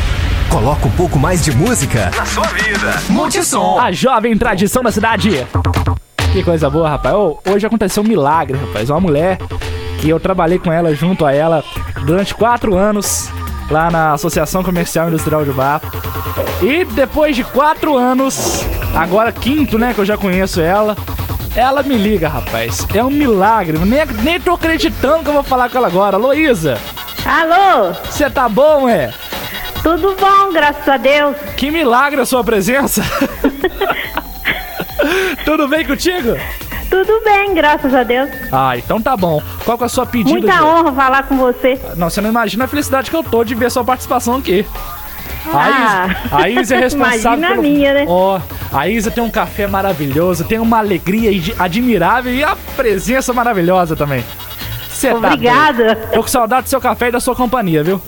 [0.50, 2.94] Coloca um pouco mais de música na sua vida.
[3.10, 3.78] Multissom.
[3.78, 5.46] A jovem tradição da cidade.
[6.32, 7.14] Que coisa boa, rapaz.
[7.14, 8.90] Ô, hoje aconteceu um milagre, rapaz.
[8.90, 9.38] Uma mulher
[10.00, 11.62] que eu trabalhei com ela, junto a ela,
[12.06, 13.30] durante quatro anos,
[13.70, 15.82] lá na Associação Comercial Industrial de Bar.
[16.62, 20.96] E depois de quatro anos, agora quinto, né, que eu já conheço ela,
[21.56, 22.86] ela me liga, rapaz.
[22.94, 23.78] É um milagre.
[23.80, 26.18] Nem, nem tô acreditando que eu vou falar com ela agora.
[26.18, 26.78] Luísa.
[27.26, 27.94] Alô?
[28.04, 29.12] Você tá bom, é?
[29.82, 31.36] Tudo bom, graças a Deus.
[31.56, 33.04] Que milagre a sua presença.
[35.46, 36.36] Tudo bem contigo?
[36.90, 38.30] Tudo bem, graças a Deus.
[38.52, 39.42] Ah, então tá bom.
[39.64, 40.40] Qual que é a sua pedida?
[40.40, 41.80] Muita honra falar com você.
[41.96, 44.66] Não, você não imagina a felicidade que eu tô de ver sua participação aqui.
[45.54, 48.06] A Ah, Isa, a Isa é responsável imagina a minha, né?
[48.08, 48.40] Ó,
[48.74, 51.30] a Isa tem um café maravilhoso, tem uma alegria
[51.60, 54.24] admirável e a presença maravilhosa também.
[54.90, 55.96] Cê tá Obrigada.
[55.96, 56.12] doido.
[56.14, 58.02] Tô com saudade do seu café e da sua companhia, viu?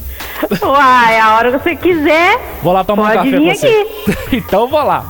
[0.62, 2.40] Uai, a hora que você quiser.
[2.64, 3.88] Vou lá tomar um café com você.
[4.32, 5.04] então vou lá.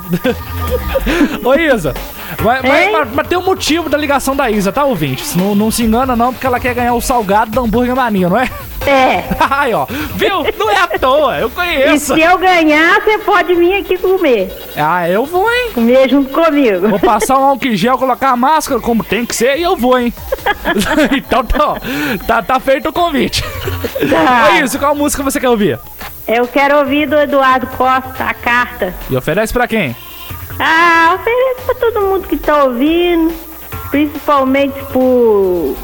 [1.43, 1.93] Ô Isa,
[2.39, 2.91] Mas, mas- Hein?
[2.91, 5.37] mas- mas tem um motivo da ligação da Isa, tá, ouvinte?
[5.37, 8.37] Não, não se engana não, porque ela quer ganhar o salgado do hambúrguer mania, não
[8.39, 8.49] é?
[8.85, 9.23] É.
[9.49, 9.85] Ai, ó.
[10.15, 10.45] Viu?
[10.57, 12.13] Não é à toa, eu E conheço.
[12.13, 14.55] se eu ganhar, você pode vir aqui comer.
[14.77, 15.71] Ah, eu vou, hein?
[15.73, 16.87] Comer junto comigo.
[16.89, 19.97] Vou passar um álcool gel, colocar a máscara como tem que ser e eu vou,
[19.99, 20.13] hein?
[21.17, 21.75] então tá, ó,
[22.27, 23.43] tá, tá feito o convite.
[24.09, 24.51] Tá.
[24.57, 25.79] É isso, qual música você quer ouvir?
[26.27, 28.93] Eu quero ouvir do Eduardo Costa, a carta.
[29.09, 29.95] E oferece pra quem?
[30.59, 33.33] Ah, ofereço pra todo mundo que tá ouvindo.
[33.91, 35.75] Principalmente pro,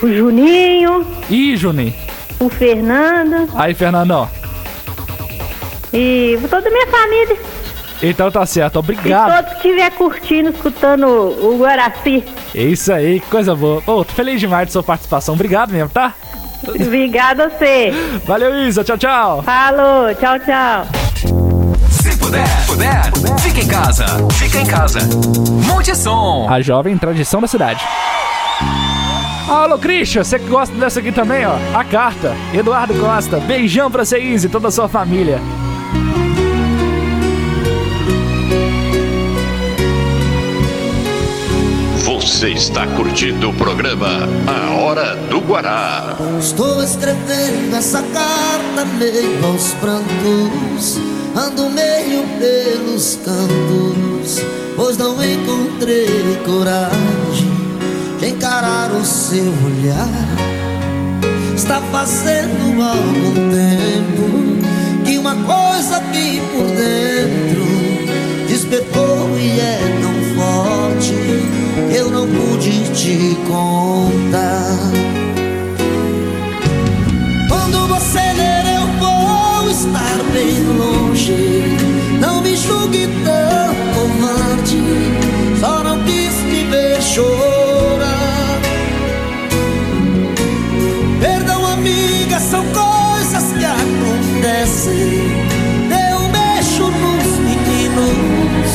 [0.00, 1.92] pro Juninho, Ih, Juninho.
[2.38, 4.26] pro Fernando Aí, Fernandão.
[5.92, 7.36] e pra toda a minha família.
[8.02, 9.36] Então tá certo, E obrigado.
[9.44, 12.24] todos que estiver curtindo, escutando o, Guaraci.
[12.54, 13.82] É isso aí, que coisa boa.
[13.86, 15.34] Ô, tô feliz demais de sua participação.
[15.34, 16.14] Obrigado mesmo, tá?
[16.66, 17.92] Obrigada a você.
[18.24, 18.82] Valeu, Isa.
[18.82, 19.42] Tchau, tchau.
[19.42, 20.86] Falou, tchau, tchau.
[22.22, 24.06] Puder, puder, fica em casa.
[24.32, 25.00] Fica em casa.
[25.66, 26.46] Monte som.
[26.48, 27.84] A jovem tradição da cidade.
[29.48, 31.56] Alô, Christian, você que gosta dessa aqui também, ó.
[31.74, 32.34] A carta.
[32.54, 33.38] Eduardo Costa.
[33.40, 35.40] Beijão pra você, e toda a sua família.
[42.04, 44.08] Você está curtindo o programa
[44.46, 46.16] A Hora do Guará.
[46.38, 54.42] Estou escrevendo essa carta meio aos prantos Ando meio pelos cantos
[54.76, 57.50] Pois não encontrei coragem
[58.18, 60.08] De encarar o seu olhar.
[61.54, 67.62] Está fazendo algum tempo Que uma coisa aqui por dentro
[68.46, 71.14] Despertou e é tão forte
[71.94, 74.78] Eu não pude te contar.
[77.48, 78.61] Quando você ler, eu vou estar
[80.32, 81.76] bem longe.
[82.20, 84.82] Não me julgue tão covarde,
[85.60, 88.60] só não quis me ver chorar.
[91.20, 94.92] Perdão, amiga, são coisas que acontecem.
[96.10, 98.70] Eu mexo nos meninos,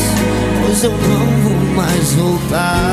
[0.66, 2.87] pois eu não vou mais voltar.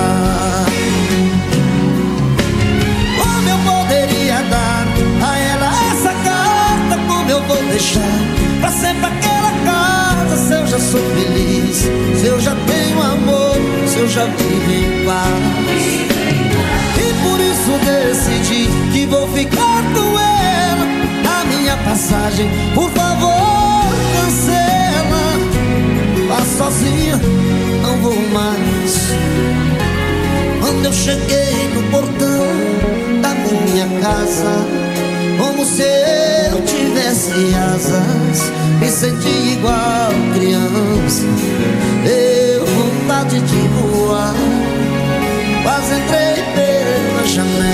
[14.14, 15.84] Já vivo em paz.
[16.96, 20.86] E por isso decidi que vou ficar com ela.
[21.40, 25.24] A minha passagem, por favor, cancela.
[26.28, 27.20] Vá sozinha,
[27.82, 28.94] não vou mais.
[30.60, 32.46] Quando eu cheguei no portão
[33.20, 34.64] da minha casa,
[35.38, 35.82] como se
[36.52, 41.26] eu tivesse asas, me senti igual criança.
[43.24, 44.34] Vontade de voar,
[45.62, 47.64] quase entrei pela janela.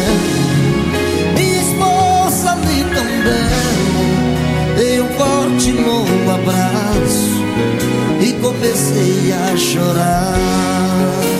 [1.36, 7.44] Minha esposa ali bela, dei um forte longo abraço
[8.20, 11.39] e comecei a chorar.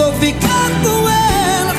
[0.00, 1.74] Vou ficar com ela.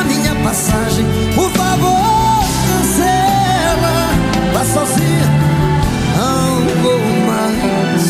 [0.00, 1.04] A minha passagem,
[1.34, 3.92] por favor, cancela.
[4.52, 5.28] Vá sozinha,
[6.16, 8.04] não vou mais.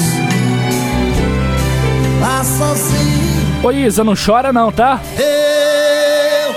[2.20, 3.38] Vá sozinha.
[3.62, 5.00] Ô, Isa, não chora não, tá?
[5.16, 6.54] Eu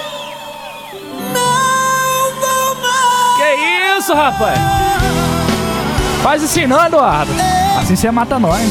[1.33, 3.37] não vou mais.
[3.37, 4.59] Que isso, rapaz?
[6.21, 7.31] Faz assim não, Eduardo.
[7.79, 8.61] Assim você mata nós.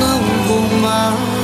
[0.00, 0.18] Não
[0.48, 1.37] vou mais.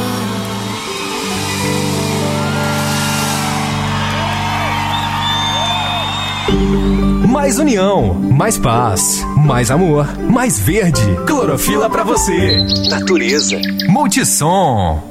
[7.28, 11.16] Mais união, mais paz, mais amor, mais verde.
[11.26, 12.56] Clorofila pra você.
[12.88, 13.56] Natureza.
[13.88, 15.02] Multissom.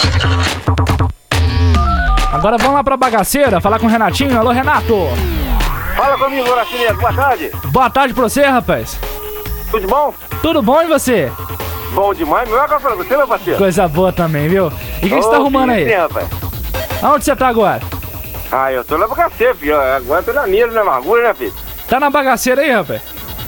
[2.32, 4.38] Agora vamos lá pra bagaceira, falar com o Renatinho.
[4.38, 4.96] Alô, Renato.
[5.96, 6.98] Fala comigo, Horacinho.
[6.98, 7.52] Boa tarde.
[7.66, 9.00] Boa tarde pra você, rapaz.
[9.72, 10.14] Tudo bom?
[10.42, 11.32] Tudo bom e você?
[11.94, 12.48] Bom demais.
[12.48, 13.60] Meu agora pra você, meu parceiro.
[13.60, 14.66] Coisa boa também, viu?
[14.66, 15.86] E o que que você tá arrumando aí?
[15.86, 16.28] sim, rapaz.
[17.02, 17.82] Aonde você tá agora?
[18.56, 19.80] Ah, eu tô na bagaceira, filho.
[19.82, 21.54] Agora eu tô na mira, na amargura, né, filho?
[21.90, 23.02] Tá na bagaceira aí, rapaz?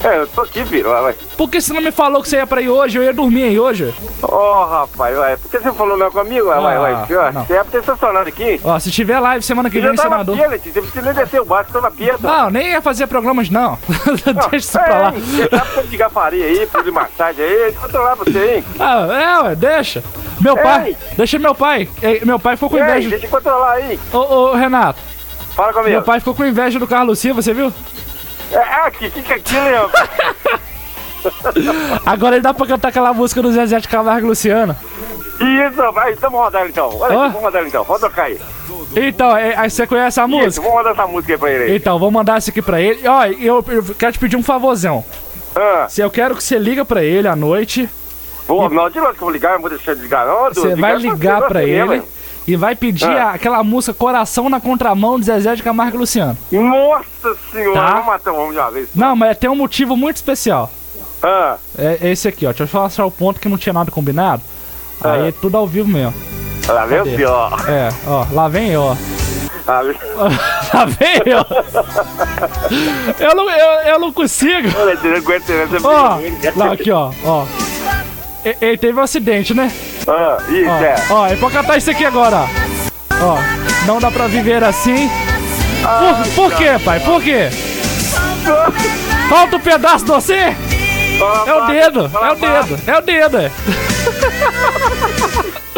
[0.04, 0.89] É, eu tô aqui, filho.
[0.89, 1.16] Vai, vai.
[1.38, 2.98] Por que você não me falou que você ia pra ir hoje?
[2.98, 3.93] Eu ia dormir aí hoje.
[4.22, 5.38] Ô, rapaz, vai.
[5.38, 6.48] Por que você falou não comigo?
[6.48, 7.06] Vai, vai, Ah, vai.
[7.08, 7.46] Filho, não.
[7.46, 8.62] Você é pra ter estacionado aqui.
[8.64, 10.39] Ó, se tiver live semana que vem, já tava senador.
[10.39, 10.82] aqui, Letícia.
[10.82, 12.16] Você precisa descer o barco, tô na pia.
[12.20, 13.78] Não, nem ia fazer programas, não.
[14.52, 15.12] Deixa isso pra lá.
[15.12, 18.64] Você sabe como de gafaria aí, de massagem aí, deixa eu controlar você, hein?
[18.80, 20.04] Ah, é, ué, deixa.
[20.39, 21.89] Meu pai, deixa meu pai.
[22.02, 23.10] É, Meu pai ficou com Ei, inveja.
[23.10, 24.00] deixa eu controlar aí.
[24.14, 25.00] Ô, ô, Renato.
[25.56, 25.89] Fala comigo.
[25.91, 27.72] Meu pai ficou com inveja do Carlos Silva, você viu?
[28.52, 29.89] É, aqui, fica aqui, Leão.
[32.06, 34.76] Agora ele dá pra cantar aquela música do Zezé de Camargo e Luciano.
[35.39, 36.98] Isso, vai, então vamos rodar então.
[37.00, 37.84] Olha aqui, vamos rodar então.
[37.84, 38.39] Vamos tocar aí.
[38.96, 40.62] Então, é, aí você conhece a Isso, música?
[40.62, 41.76] vamos rodar essa música aí pra ele aí.
[41.76, 43.06] Então, vou mandar isso aqui pra ele.
[43.08, 45.04] Ó, eu, eu quero te pedir um favorzão.
[45.56, 45.88] Ah.
[45.89, 47.89] Se eu quero que você liga pra ele à noite,
[48.48, 50.54] Vou, não, de novo que eu vou ligar, eu vou deixar de ligar, não.
[50.54, 52.04] você vai ligar pra ele
[52.48, 53.32] e vai pedir Ah.
[53.32, 56.38] aquela música Coração na Contramão de Zezé de Camargo e Luciano.
[56.52, 57.89] Nossa senhora, Tá.
[57.91, 58.89] vamos matar um homem de uma vez.
[58.96, 60.72] Não, mas tem um motivo muito especial.
[61.24, 61.58] Ah.
[61.78, 62.50] É esse aqui, ó.
[62.50, 64.41] Deixa eu só mostrar o ponto que não tinha nada combinado.
[65.02, 65.14] Ah.
[65.14, 66.14] Aí é tudo ao vivo mesmo.
[66.68, 67.52] Lá vem o pior.
[67.70, 68.96] É, ó, lá vem eu, ó.
[69.68, 69.96] Lá vem-
[70.74, 71.46] Lá vem eu.
[73.20, 74.68] Eu não, eu, eu não consigo.
[74.80, 76.54] Olha, você não aguenta essa Ó, briga.
[76.56, 77.46] lá, aqui, ó, ó.
[78.62, 79.72] Ele teve um acidente, né?
[80.08, 80.96] Ah, isso, ó, é.
[81.10, 82.48] Ó, é pra cantar isso aqui agora,
[83.22, 83.38] ó.
[83.88, 85.10] Não dá pra viver assim.
[86.36, 87.00] Por, por quê, pai?
[87.00, 87.50] Por quê?
[89.30, 90.56] Falta um pedaço de você?
[91.48, 93.52] É o dedo, é o dedo, é o dedo, é.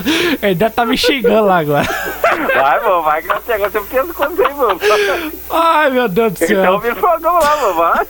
[0.42, 1.88] Ele deve tá me xingando lá agora.
[2.56, 4.80] Vai, mano, vai que nós pegamos você pensa quando vem, mano.
[5.50, 6.60] Ai, meu Deus do céu.
[6.60, 8.08] Então vira fogão lá, mano, vai.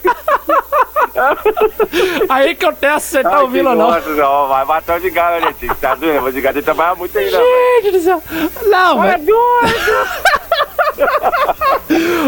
[2.28, 3.90] Aí que eu testo você tá Ai, ouvindo ou não.
[3.90, 5.74] Nossa, não, vai matar de galo, né, tio?
[5.74, 6.14] Tá doendo?
[6.16, 7.38] Eu vou de que trabalhar muito ainda.
[7.82, 8.22] Gente do céu.
[8.66, 9.36] Não, É velho.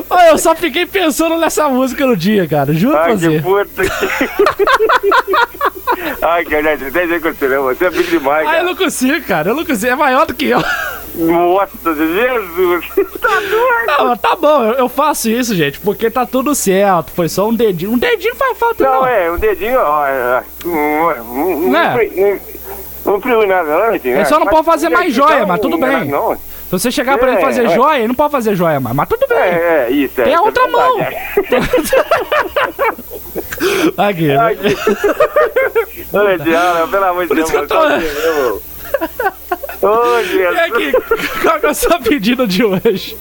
[0.08, 2.72] Olha, eu só fiquei pensando nessa música no dia, cara.
[2.72, 3.28] Juro pra Ai, você.
[3.28, 3.82] que puta.
[6.22, 7.32] Ai, que olha, tem jeito com
[7.62, 8.62] você, é big demais, Ah, eu cara.
[8.64, 9.50] não consigo, cara.
[9.50, 9.92] Eu não consigo.
[9.92, 10.62] É maior do que eu.
[11.14, 12.84] Nossa, Jesus.
[13.20, 13.86] Tá doido.
[13.98, 14.64] Não, tá bom.
[14.64, 17.10] Eu, eu faço isso, gente, porque tá tudo certo.
[17.12, 17.92] Foi só um dedinho.
[17.92, 19.00] Um dedinho faz falta, não.
[19.00, 20.06] Não, é, um dedinho, ó.
[20.06, 22.40] é, Não, Né?
[23.04, 24.08] não, frio nada, gente.
[24.08, 26.06] Ele só não pode fazer mais joia, mas tudo bem.
[26.06, 26.36] Não,
[26.70, 27.74] Se você chegar pra ele É, fazer é.
[27.74, 28.94] joia, ele não pode fazer joia mais.
[28.94, 29.38] Mas tudo bem.
[29.38, 30.24] É, é, isso, é.
[30.24, 30.98] Tem a é outra mão.
[33.98, 34.36] Aqui, né?
[34.38, 34.76] Ai, que-
[36.12, 38.62] Olha, Diana, pelo amor de Por Deus, isso que eu tô- meu.
[39.82, 41.30] Ô, E aqui, Jesus.
[41.42, 43.16] qual é a sua pedida de hoje?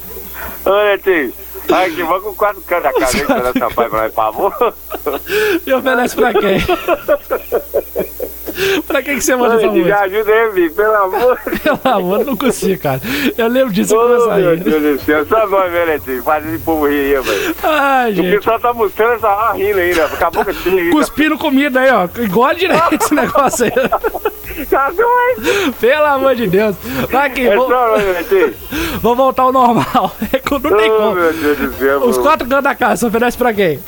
[0.66, 1.34] Olha, tio.
[1.72, 4.74] Ai, que vamos com quatro cantos da cabeça dessa pai pra nós, por favor.
[5.66, 6.60] E oferece pra quem?
[8.88, 10.00] pra quem que você manda essa Olha, me música?
[10.00, 11.40] ajuda aí, pelo amor.
[11.64, 13.02] Pelo amor, eu não consigo, cara.
[13.38, 14.58] Eu lembro disso Ô, quando eu meu saí.
[14.58, 16.24] Deus do céu, só nós, velho, tio.
[16.24, 17.56] Faz esse povo rir aí, velho.
[17.64, 18.36] Ai, O gente.
[18.38, 20.92] pessoal tá mostrando essa ah, rindo ainda, acabou com esse ainda.
[20.92, 22.08] Cuspindo comida aí, ó.
[22.22, 23.72] Engole direito esse negócio aí.
[24.70, 24.92] Tá.
[25.80, 26.76] Pelo amor de Deus.
[27.10, 27.70] Vai aqui, É vou,
[28.28, 28.54] tio.
[29.02, 30.12] vou voltar ao normal.
[30.34, 31.16] É que não tem como.
[31.16, 33.80] meu Deus do céu, Os quatro cantos da casa, oferece pra quem?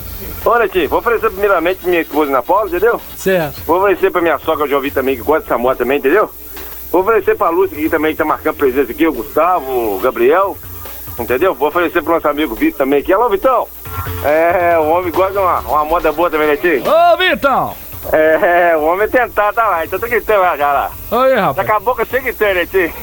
[0.44, 3.00] Olha aqui, vou oferecer primeiramente pra minha esposa na Paula, entendeu?
[3.16, 3.62] Certo.
[3.66, 6.30] Vou oferecer pra minha sogra, eu já ouvi também, que gosta dessa moto também, entendeu?
[6.92, 10.58] Vou oferecer pra Lúcia, que também tá marcando presença aqui, o Gustavo, o Gabriel,
[11.20, 11.54] entendeu?
[11.54, 13.14] Vou oferecer pro nosso amigo Vitor também aqui.
[13.14, 13.68] Alô, Vitão!
[14.26, 16.82] É, o homem gosta de uma, uma moda boa também, né, tio?
[16.86, 17.76] Ô, Vitão!
[18.12, 20.92] É, o homem tentar, tá lá, então tem que ter lá já lá.
[21.12, 21.70] Oi, Já rapaz.
[21.70, 22.92] acabou que eu sei que tem, né, tio?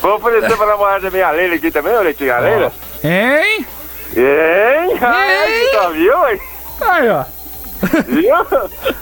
[0.00, 2.72] Vou oferecer pra namorada da minha Leila aqui também, olha, tio, a Leila.
[3.02, 3.66] Hein?
[4.16, 4.98] Hein?
[5.00, 6.40] Ai, tá viu, hein?
[6.80, 7.24] Aí, ó.
[8.06, 8.36] Viu?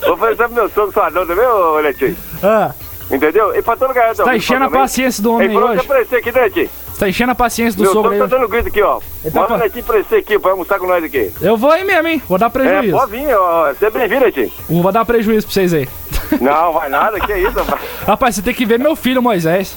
[0.02, 2.16] Vou oferecer pro meu sogro suadão também, ô Letinho.
[2.42, 2.72] Ah,
[3.10, 3.54] Entendeu?
[3.54, 4.24] E pra todo garoto.
[4.24, 5.84] tá enchendo a paciência do homem Ele falou que hoje.
[5.86, 6.48] aparecer aqui, né?
[6.50, 8.28] Você tá enchendo a paciência do Meu sogro sogro aí.
[8.30, 9.00] tá dando grito aqui, ó.
[9.24, 11.32] Ele tá Manda o Letinho aparecer aqui pra almoçar com nós aqui.
[11.40, 12.20] Eu vou aí mesmo, hein?
[12.28, 12.96] Vou dar É, prejuízo.
[12.96, 13.72] pode vir, ó.
[13.74, 14.52] Seja bem-vindo, Letinho.
[14.68, 15.88] Vou dar prejuízo pra vocês aí.
[16.40, 17.80] Não, vai nada, que isso, rapaz.
[18.04, 19.76] Rapaz, você tem que ver meu filho, Moisés.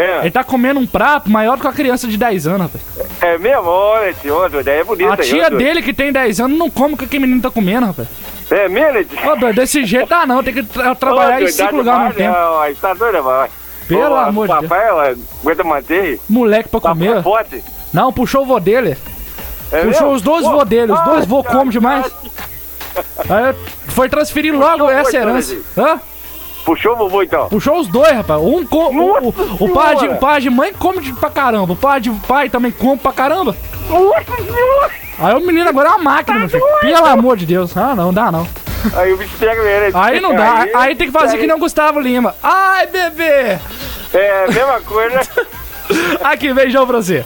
[0.00, 2.84] É, Ele tá comendo um prato maior que uma criança de 10 anos, rapaz.
[3.20, 3.66] é mesmo?
[3.68, 5.56] Ô, Letinho, ô, doido, aí é bonito A aí, tia doido.
[5.58, 8.06] dele, que tem 10 anos, não come o que aquele menino tá comendo, rapaz.
[8.50, 9.28] É mesmo, Letinho?
[9.30, 11.76] Ô, doido, desse jeito dá não, tem que tra- trabalhar Ô, em doido, cinco dá
[11.78, 12.58] lugares ao mesmo tempo.
[12.60, 13.50] Aí tá doido, vai.
[13.88, 15.00] Pelo Ô, amor de Papai, ó,
[15.42, 16.20] aguenta manter.
[16.28, 17.16] Moleque pra Papai comer.
[17.18, 17.64] é forte.
[17.92, 18.96] Não, puxou o vô dele.
[19.72, 20.12] É puxou mesmo?
[20.12, 20.92] os dois vô dele.
[20.92, 22.06] Os dois vô comem demais.
[23.18, 23.54] Aí
[23.88, 25.56] foi transferir logo essa herança.
[25.76, 26.00] Hã?
[26.68, 27.48] Puxou o vovô então.
[27.48, 28.42] Puxou os dois, rapaz.
[28.42, 31.72] Um com, o, o, o, pai de, o pai de mãe come de, pra caramba.
[31.72, 33.56] O pai de pai também come pra caramba.
[35.18, 36.62] Aí o menino agora é uma máquina, meu filho.
[36.82, 37.74] Pelo amor de Deus.
[37.74, 38.46] Ah, não, dá não.
[38.94, 39.96] Aí o bicho pega ele.
[39.96, 40.66] Aí não dá.
[40.74, 42.34] Aí, tem que fazer que nem o Gustavo Lima.
[42.42, 43.58] Ai, bebê!
[44.12, 45.20] É, mesma coisa.
[46.22, 47.24] Aqui, beijão pra você.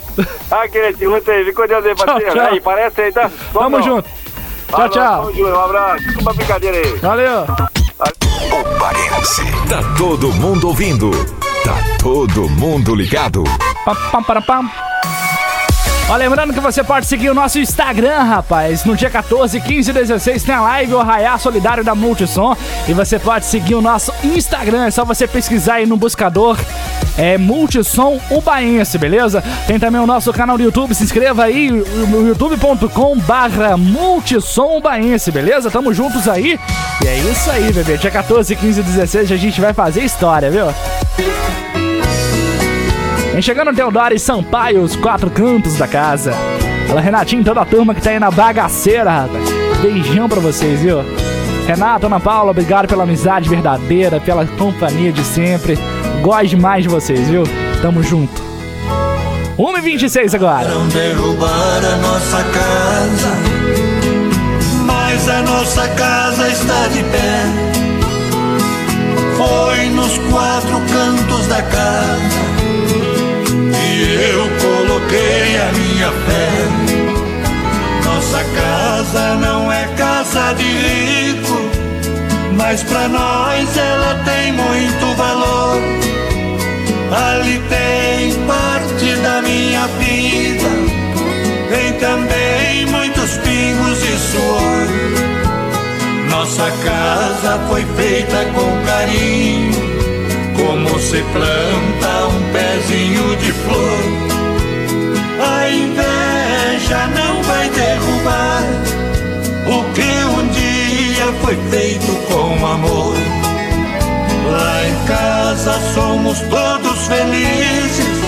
[0.53, 1.45] Ah, querido, aí.
[1.47, 2.40] Fica com Deus aí, parceiro.
[2.43, 3.22] Aí, parece aí, tá?
[3.53, 3.84] Tamo Vamos.
[3.84, 4.09] junto.
[4.68, 5.24] Tchau, tchau.
[5.24, 5.51] tamo junto.
[5.51, 6.05] Um abraço.
[6.05, 6.97] Desculpa a brincadeira aí.
[6.99, 7.47] Valeu.
[8.51, 9.43] O Parense.
[9.68, 11.11] Tá todo mundo ouvindo.
[11.64, 13.45] Tá todo mundo ligado.
[14.47, 14.91] Pam.
[16.09, 18.84] Ó, lembrando que você pode seguir o nosso Instagram, rapaz.
[18.84, 22.55] No dia 14, 15 e 16 tem a live O Arraiá Solidário da Multissom.
[22.86, 24.86] E você pode seguir o nosso Instagram.
[24.86, 26.59] É só você pesquisar aí no buscador.
[27.16, 29.42] É Multissom Ubaense, beleza?
[29.66, 30.94] Tem também o nosso canal do YouTube.
[30.94, 35.70] Se inscreva aí, no youtube.com barra Multissom Ubaense, beleza?
[35.70, 36.59] Tamo juntos aí.
[37.03, 37.96] E é isso aí, bebê.
[37.96, 40.66] Dia 14, 15 e 16 a gente vai fazer história, viu?
[43.33, 46.35] Vem chegando Teodoro e Sampaio, os quatro cantos da casa.
[46.87, 49.49] Fala, Renatinho, e toda a turma que tá aí na bagaceira, rapaz.
[49.80, 50.99] Beijão pra vocês, viu?
[51.66, 55.78] Renato, Ana Paula, obrigado pela amizade verdadeira, pela companhia de sempre.
[56.20, 57.45] Gosto demais de vocês, viu?
[57.80, 58.43] Tamo junto.
[59.59, 60.68] 1h26 agora.
[60.93, 63.30] derrubar a nossa casa,
[64.85, 67.45] mas a nossa casa está de pé.
[69.39, 72.51] Foi nos quatro cantos da casa
[74.03, 76.92] eu coloquei a minha fé.
[78.05, 81.70] Nossa casa não é casa de rico,
[82.57, 85.80] mas pra nós ela tem muito valor.
[87.12, 90.68] Ali tem parte da minha vida,
[91.68, 95.12] tem também muitos pingos de suor.
[96.30, 99.91] Nossa casa foi feita com carinho,
[101.12, 103.98] se planta um pezinho de flor.
[105.46, 108.62] A inveja não vai derrubar
[109.66, 113.14] o que um dia foi feito com amor.
[114.50, 118.18] Lá em casa somos todos felizes,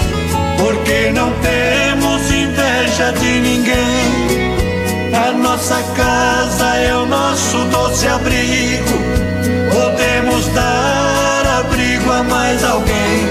[0.59, 4.45] porque não temos inveja de ninguém.
[5.27, 8.99] A nossa casa é o nosso doce abrigo,
[9.73, 10.94] podemos dar
[12.23, 13.27] mais alguém.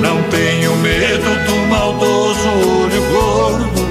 [0.00, 3.88] Não tenho medo do maldoso olho gordo,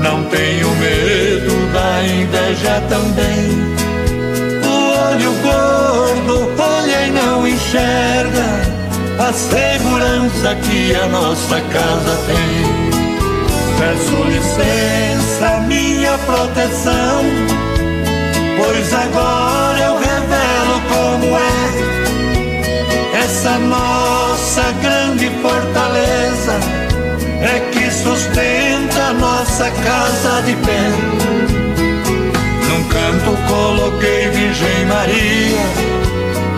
[0.00, 3.74] não tenho medo da inveja também.
[4.64, 8.74] O olho gordo olha e não enxerga
[9.18, 12.84] a segurança que a nossa casa tem.
[13.78, 17.24] Peço licença, minha proteção,
[18.56, 20.03] pois agora eu
[23.44, 26.58] essa nossa grande fortaleza.
[27.42, 30.88] É que sustenta nossa casa de pé.
[32.68, 35.60] Num canto coloquei Virgem Maria,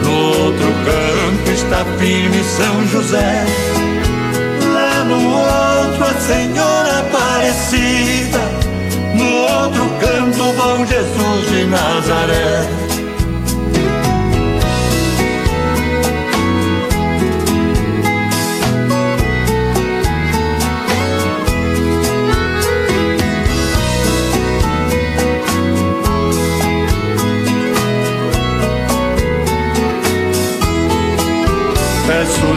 [0.05, 3.45] no outro canto está firme São José.
[4.73, 8.39] Lá no outro a Senhora Aparecida,
[9.13, 12.86] no outro canto Bom Jesus de Nazaré.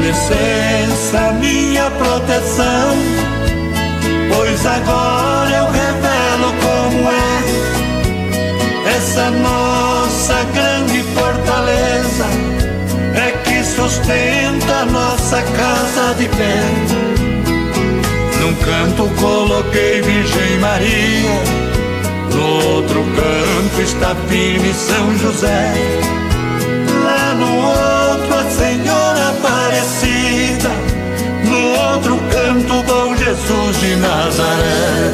[0.09, 2.97] Peço licença, minha proteção,
[4.33, 12.25] pois agora eu revelo como é essa nossa grande fortaleza.
[13.13, 16.63] É que sustenta nossa casa de pé.
[18.41, 21.43] Num canto coloquei Virgem Maria,
[22.33, 26.09] no outro canto está firme São José.
[33.29, 35.13] Jesus de Nazaré.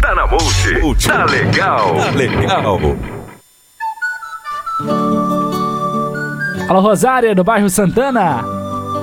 [0.00, 1.08] Tá na Multi.
[1.08, 1.96] Tá legal.
[1.96, 2.78] Tá legal.
[6.68, 8.61] Alô, Rosária, do bairro Santana.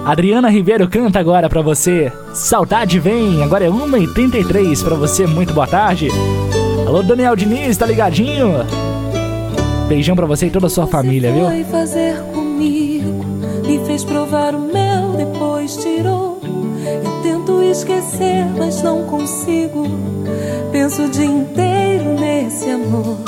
[0.10, 2.12] Adriana Ribeiro canta agora pra você.
[2.34, 6.08] Saudade vem, agora é 1h33 pra você, muito boa tarde.
[6.88, 8.66] Alô, Daniel Diniz, tá ligadinho?
[9.88, 11.46] Beijão pra você e toda a sua família, viu?
[11.46, 13.24] Foi fazer comigo,
[13.64, 16.42] me fez provar o mel, depois tirou.
[16.44, 19.86] Eu tento esquecer, mas não consigo.
[20.72, 23.20] Penso o dia inteiro nesse amor.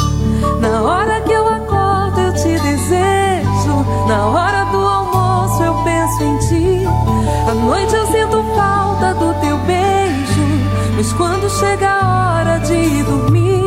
[0.59, 3.85] Na hora que eu acordo, eu te desejo.
[4.07, 4.70] Na hora
[7.61, 10.41] noite eu sinto falta do teu beijo.
[10.95, 13.60] Mas quando chega a hora de dormir,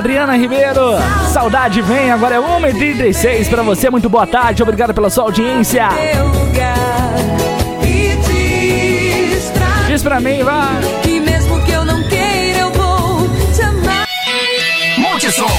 [0.00, 0.94] Adriana Ribeiro,
[1.30, 5.90] saudade vem, agora é 1h36 pra você, muito boa tarde, obrigado pela sua audiência.
[9.86, 10.80] Diz pra mim, vai.
[11.02, 14.06] que mesmo que eu não queira, eu vou te amar.
[14.96, 15.50] Multissom,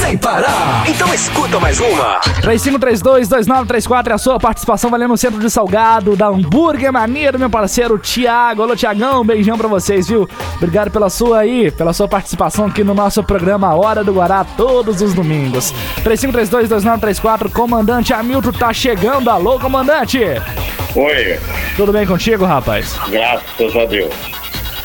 [0.00, 0.84] sem parar.
[0.88, 2.18] Então escuta mais uma.
[2.42, 7.50] 3532-2934 é a sua participação valendo no centro de salgado da Hambúrguer Mania do meu
[7.50, 8.62] parceiro Tiago.
[8.62, 10.28] Alô, Tiagão, um beijão pra vocês, viu?
[10.56, 15.02] Obrigado pela sua aí, pela sua participação aqui no nosso programa Hora do Guará, todos
[15.02, 15.74] os domingos.
[16.02, 19.28] 3532-2934, comandante Hamilton tá chegando.
[19.28, 20.18] Alô, comandante!
[20.96, 21.38] Oi,
[21.76, 22.98] Tudo bem contigo, rapaz?
[23.08, 24.39] graças a Deus.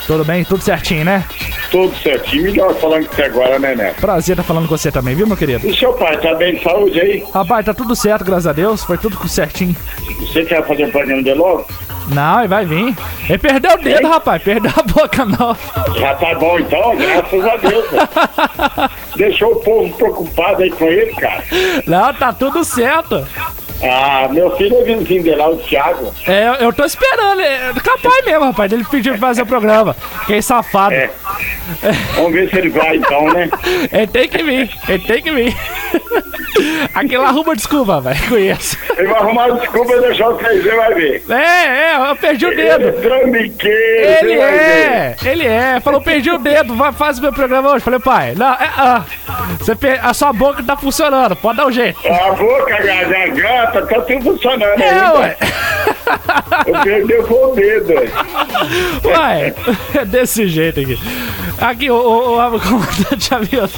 [0.07, 0.43] Tudo bem?
[0.45, 1.25] Tudo certinho, né?
[1.71, 2.43] Tudo certinho.
[2.43, 3.99] Melhor falando com você agora, né, Neto?
[4.01, 5.67] Prazer tá falando com você também, viu, meu querido?
[5.67, 7.23] E seu pai, tá bem de saúde aí?
[7.33, 8.83] Rapaz, tá tudo certo, graças a Deus.
[8.83, 9.75] Foi tudo certinho.
[10.19, 11.65] Você quer fazer um programa de logo?
[12.09, 12.95] Não, ele vai vir.
[13.27, 14.41] Ele perdeu o dedo, rapaz.
[14.43, 15.57] Perdeu a boca, não.
[15.97, 17.89] Já tá bom então, graças a Deus.
[17.89, 18.89] velho.
[19.17, 21.43] Deixou o povo preocupado aí com ele, cara.
[21.87, 23.27] Não, tá tudo certo.
[23.83, 26.13] Ah, meu filho é vizinho lá, o Thiago.
[26.27, 27.41] É, eu- tô esperando.
[27.41, 28.71] É capaz mesmo, rapaz.
[28.71, 29.95] Ele pediu pra fazer o programa.
[30.25, 30.93] Que safado.
[30.95, 31.09] É.
[32.15, 33.49] Vamos ver se ele vai então, né?
[33.91, 34.69] Ele tem que vir.
[34.87, 35.55] Ele tem que vir.
[36.93, 38.29] Aquele arruma desculpa, velho.
[38.29, 38.77] Conheço.
[38.97, 41.23] Ele vai arrumar desculpa e deixar o 3G, vai ver.
[41.29, 42.83] É, é, eu perdi o Ele dedo.
[42.83, 44.59] é Ele vai ver.
[44.61, 45.79] é, ele é.
[45.81, 47.83] Falou, perdi o dedo, vai, faz o meu programa hoje.
[47.83, 49.03] Falei, pai, não, é, ah,
[49.59, 51.99] você a sua boca tá funcionando, pode dar um jeito.
[52.07, 55.19] A boca, a garganta, tá tudo funcionando É, ainda.
[55.19, 55.37] ué.
[56.67, 57.93] Eu perdi o dedo.
[59.05, 59.53] Ué,
[59.95, 60.99] é desse jeito aqui.
[61.59, 63.69] Aqui, o, o, o comandante avião.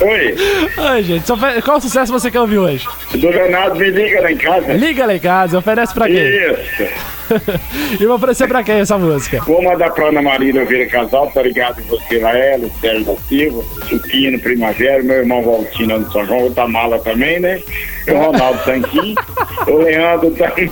[0.00, 0.34] Oi.
[0.76, 1.24] Ai, gente,
[1.64, 2.86] qual sucesso você quer ouvir hoje?
[3.14, 4.72] Do Leonardo, me liga lá em casa.
[4.74, 6.16] Liga lá em casa, oferece pra quem?
[6.16, 7.16] Isso.
[7.98, 9.40] e vai oferecer pra quem essa música?
[9.46, 13.16] Vou mandar pra Ana Maria Oliveira Casal, tá ligado em você, Laela, o Sérgio da
[13.22, 17.60] Silva, o Pino Primavera, meu irmão Valtino do São João, o Tamala também, né?
[18.06, 19.14] E o Ronaldo Tanquim,
[19.66, 20.70] o Leandro também.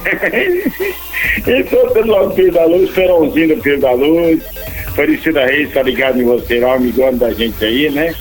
[1.46, 4.42] e todos lá do Pio da Luz, Perãozinho do Pio da Luz,
[4.94, 8.14] Aparecida Reis, tá ligado em você lá, amigão da gente aí, né?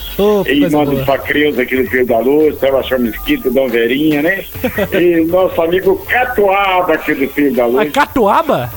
[0.48, 1.06] e coisa manda boa.
[1.06, 4.44] pra Creuza aqui do Pio da Luz, Sebastião Mesquita, Dom Verinha, né?
[4.94, 7.92] E nosso amigo Catuaba aqui do Pio da Luz.
[7.92, 8.70] Catuaba?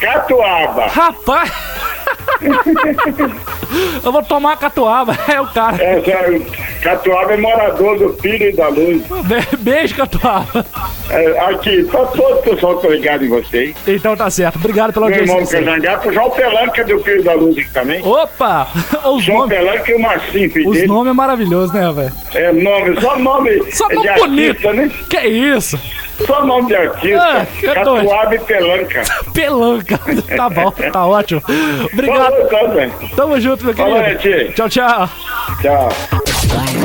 [0.00, 0.86] Catuaba!
[0.86, 1.52] Rapaz!
[4.04, 5.76] Eu vou tomar catuaba, é o cara.
[5.82, 6.02] É,
[6.82, 9.02] Catuaba é morador do Filho e da Luz.
[9.24, 10.66] Be- Beijo, catuaba.
[11.10, 13.74] É, aqui, tá todo o pessoal tá ligado em vocês.
[13.86, 15.32] Então tá certo, obrigado pela Meu audiência.
[15.32, 15.64] irmão de vocês.
[15.64, 18.04] Cajangato, o João Pelanca do Filho da Luz aqui também.
[18.04, 18.68] Opa!
[19.14, 22.12] Os João nomes, Pelanca e o Marcinho, filho os nomes é maravilhoso, né, velho?
[22.34, 24.72] É nome, só nome Só nome artista, bonito.
[24.72, 24.90] né?
[25.08, 25.78] Que isso?
[26.26, 27.22] Só nome de artista.
[27.22, 29.02] Ah, Catuaba e Pelanca.
[29.34, 30.00] Pelanca.
[30.36, 31.42] Tá bom, tá ótimo.
[31.92, 32.48] Obrigado.
[32.48, 32.92] Falou, velho.
[33.16, 34.52] Tamo junto, meu Falou, querido.
[34.54, 35.08] Tchau, tchau.
[35.60, 35.88] Tchau.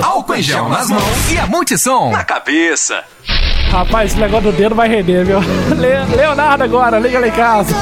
[0.03, 3.03] Álcool em gel nas mãos e a multissom na cabeça.
[3.71, 5.39] Rapaz, esse negócio do dedo vai render, viu?
[5.75, 7.73] Le- Leonardo agora, liga lá em casa.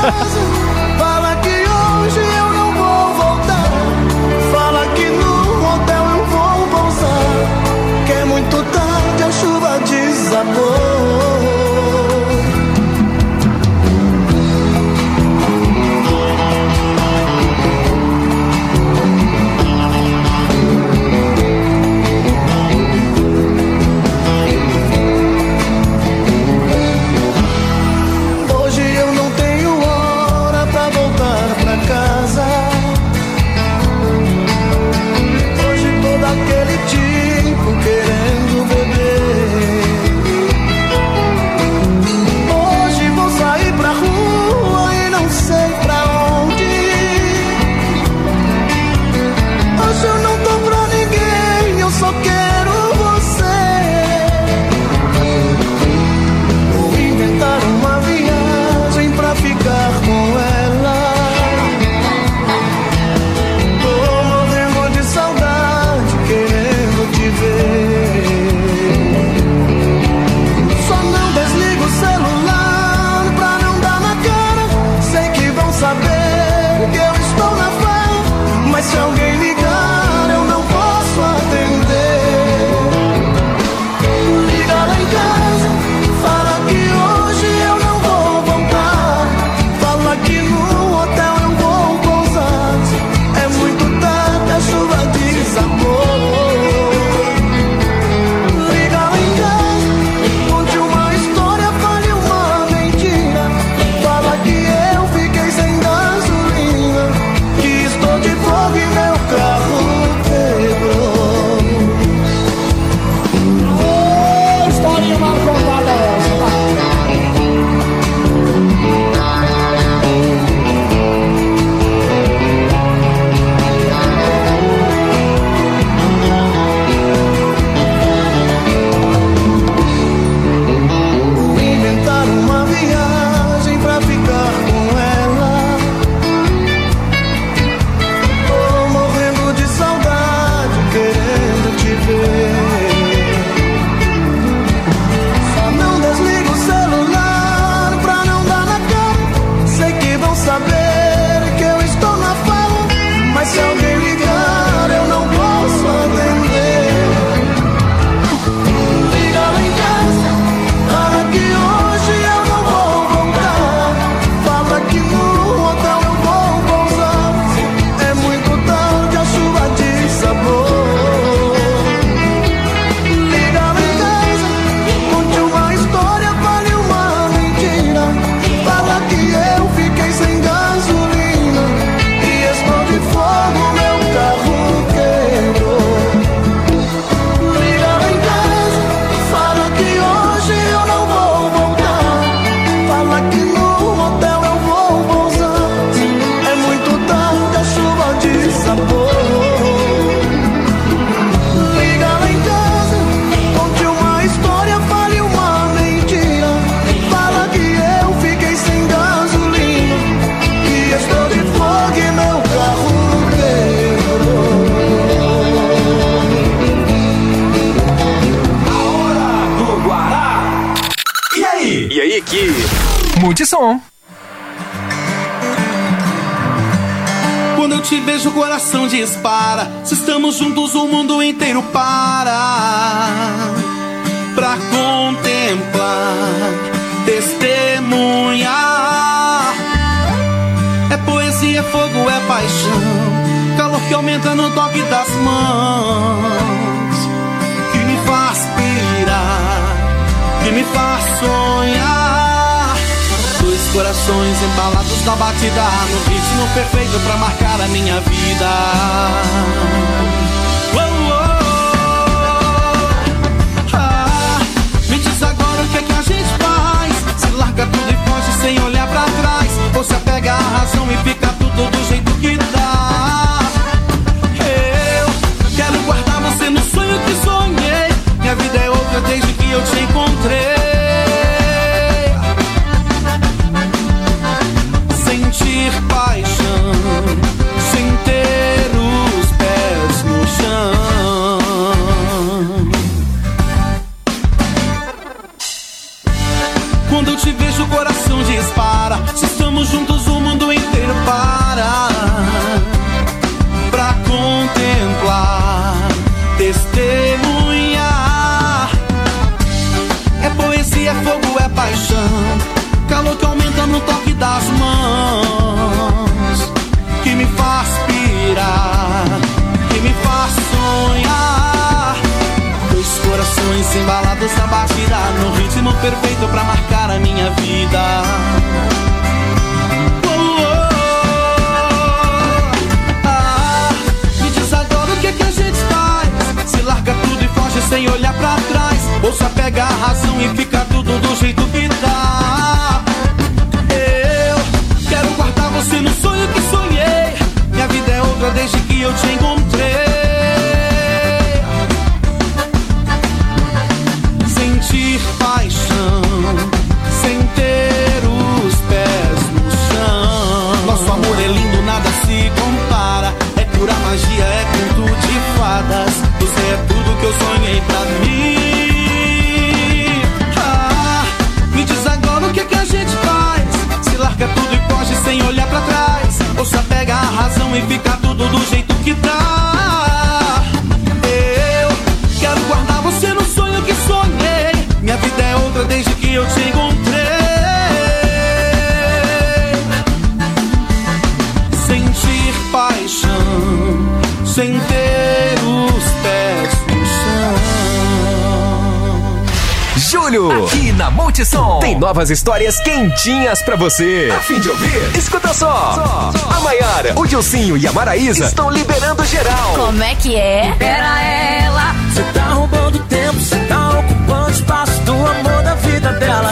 [402.06, 404.14] Novas histórias quentinhas pra você.
[404.16, 404.96] A fim de ouvir?
[404.96, 406.12] Escuta só.
[406.30, 409.54] A Maiara, o Dilcinho e a Maraísa estão liberando geral.
[409.56, 410.50] Como é que é?
[410.52, 416.32] Libera ela, cê tá roubando tempo, cê tá ocupando espaço do amor da vida dela.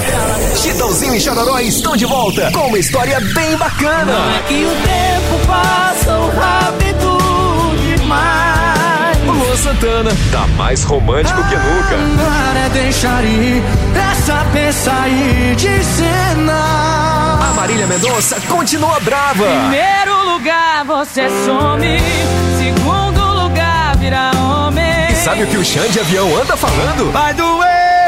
[0.61, 4.05] Chitãozinho e Chororó estão de volta com uma história bem bacana.
[4.05, 7.17] Não é que o tempo passou rápido
[7.97, 9.12] demais.
[9.27, 11.95] O Luan Santana tá mais romântico que nunca.
[11.95, 13.63] Agora é deixar ir
[14.11, 16.53] essa peça aí de cena.
[17.49, 19.45] A Marília Mendonça continua brava.
[19.45, 21.99] Primeiro lugar você some,
[22.57, 25.11] segundo lugar vira homem.
[25.11, 27.11] E sabe o que o Xande de Avião anda falando?
[27.11, 28.07] Vai doer,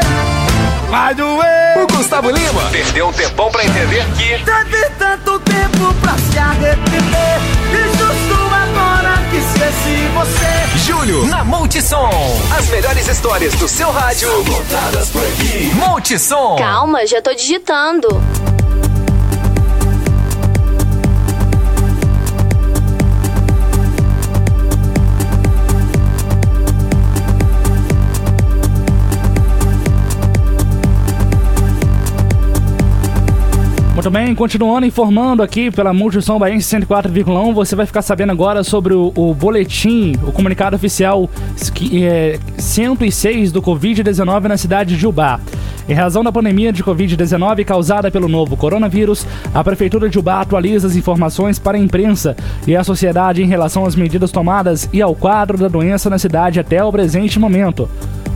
[0.90, 1.56] vai doer.
[1.82, 7.38] O Gustavo Lima perdeu um tempão pra entender que Teve tanto tempo pra se arrepender
[7.70, 8.95] E justo agora que
[9.56, 12.10] esqueci você Júlio na Multissom.
[12.56, 15.70] As melhores histórias do seu rádio contadas por aqui.
[15.74, 16.56] Multissom.
[16.56, 18.08] Calma, já tô digitando.
[34.06, 38.94] Muito bem, continuando informando aqui pela Multissom Baense 104,1, você vai ficar sabendo agora sobre
[38.94, 41.28] o, o boletim, o comunicado oficial
[41.74, 45.40] que é 106 do Covid-19 na cidade de Ubá.
[45.88, 50.86] Em razão da pandemia de Covid-19 causada pelo novo coronavírus, a Prefeitura de Ubá atualiza
[50.86, 55.16] as informações para a imprensa e a sociedade em relação às medidas tomadas e ao
[55.16, 57.90] quadro da doença na cidade até o presente momento.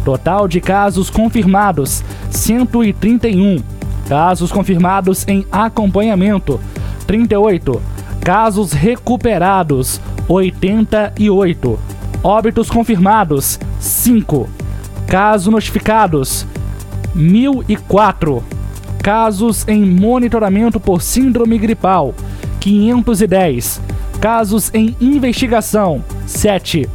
[0.04, 3.79] Total de casos confirmados: 131.
[4.10, 6.58] Casos confirmados em acompanhamento:
[7.06, 7.80] 38.
[8.20, 11.78] Casos recuperados: 88.
[12.20, 14.48] Óbitos confirmados: 5.
[15.06, 16.44] Casos notificados:
[17.14, 18.42] 1004.
[19.00, 22.12] Casos em monitoramento por síndrome gripal,
[22.58, 23.80] 510.
[24.20, 26.88] Casos em investigação, 7.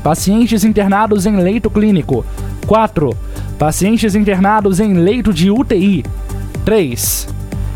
[0.00, 2.24] Pacientes internados em leito clínico,
[2.68, 3.10] 4.
[3.58, 6.04] Pacientes internados em leito de UTI,
[6.66, 7.28] 3.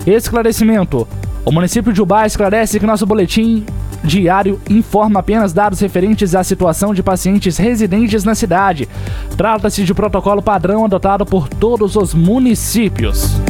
[0.05, 1.07] Esclarecimento.
[1.45, 3.65] O município de Ubá esclarece que nosso boletim
[4.03, 8.89] diário informa apenas dados referentes à situação de pacientes residentes na cidade.
[9.37, 13.41] Trata-se de protocolo padrão adotado por todos os municípios.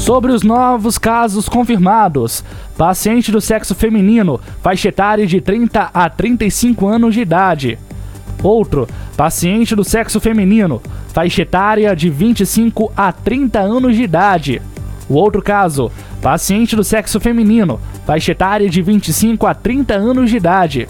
[0.00, 2.42] Sobre os novos casos confirmados,
[2.76, 7.78] paciente do sexo feminino, faixa etária de 30 a 35 anos de idade.
[8.42, 10.80] Outro, paciente do sexo feminino,
[11.12, 14.62] faixa etária de 25 a 30 anos de idade.
[15.06, 20.36] O outro caso, paciente do sexo feminino, faixa etária de 25 a 30 anos de
[20.38, 20.88] idade.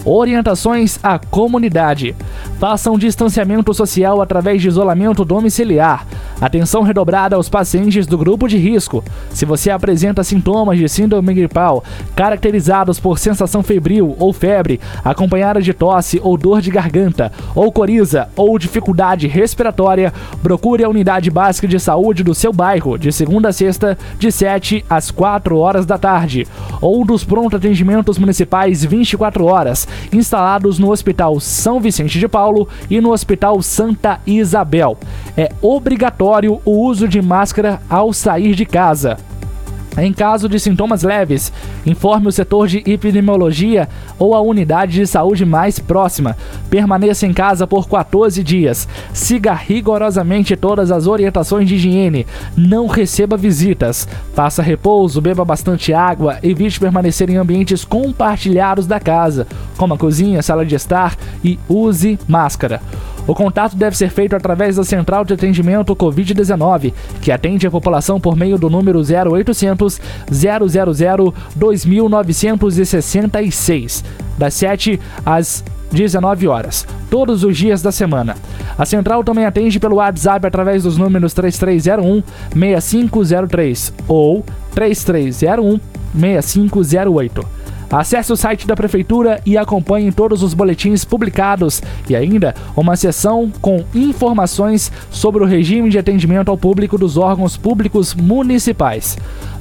[0.07, 2.15] Orientações à comunidade.
[2.61, 6.07] Façam distanciamento social através de isolamento domiciliar.
[6.41, 9.03] Atenção redobrada aos pacientes do grupo de risco.
[9.31, 11.83] Se você apresenta sintomas de síndrome gripal
[12.15, 18.29] caracterizados por sensação febril ou febre, acompanhada de tosse ou dor de garganta, ou coriza
[18.37, 23.53] ou dificuldade respiratória, procure a unidade básica de saúde do seu bairro de segunda a
[23.53, 26.47] sexta, de 7 às 4 horas da tarde,
[26.81, 33.01] ou dos pronto atendimentos municipais 24 horas, instalados no Hospital São Vicente de Paulo e
[33.01, 34.97] no Hospital Santa Isabel.
[35.37, 39.17] É obrigatório o uso de máscara ao sair de casa.
[39.97, 41.53] Em caso de sintomas leves,
[41.87, 46.37] informe o setor de epidemiologia ou a unidade de saúde mais próxima.
[46.69, 48.87] Permaneça em casa por 14 dias.
[49.13, 52.27] Siga rigorosamente todas as orientações de higiene.
[52.57, 54.07] Não receba visitas.
[54.35, 59.47] Faça repouso, beba bastante água, evite permanecer em ambientes compartilhados da casa,
[59.79, 62.83] como a cozinha, sala de estar e use máscara.
[63.27, 68.21] O contato deve ser feito através da Central de Atendimento Covid-19, que atende a população
[68.21, 70.01] por meio do número 0800
[70.31, 74.05] 000 2966,
[74.39, 78.37] das 7 às 19 horas, todos os dias da semana.
[78.79, 82.23] A central também atende pelo WhatsApp através dos números 3301
[82.53, 85.81] 6503 ou 3301
[86.15, 87.66] 6508.
[87.91, 93.51] Acesse o site da Prefeitura e acompanhe todos os boletins publicados e ainda uma seção
[93.61, 99.17] com informações sobre o regime de atendimento ao público dos órgãos públicos municipais.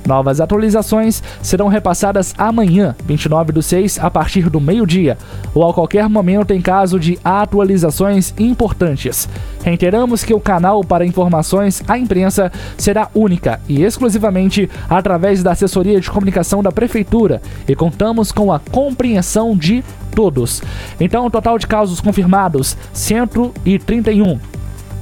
[0.05, 5.17] Novas atualizações serão repassadas amanhã, 29 do 6, a partir do meio-dia,
[5.53, 9.27] ou a qualquer momento em caso de atualizações importantes.
[9.65, 15.99] Reiteramos que o canal para informações à imprensa será única e exclusivamente através da assessoria
[15.99, 19.83] de comunicação da Prefeitura e contamos com a compreensão de
[20.13, 20.61] todos.
[20.99, 24.39] Então, o total de casos confirmados: 131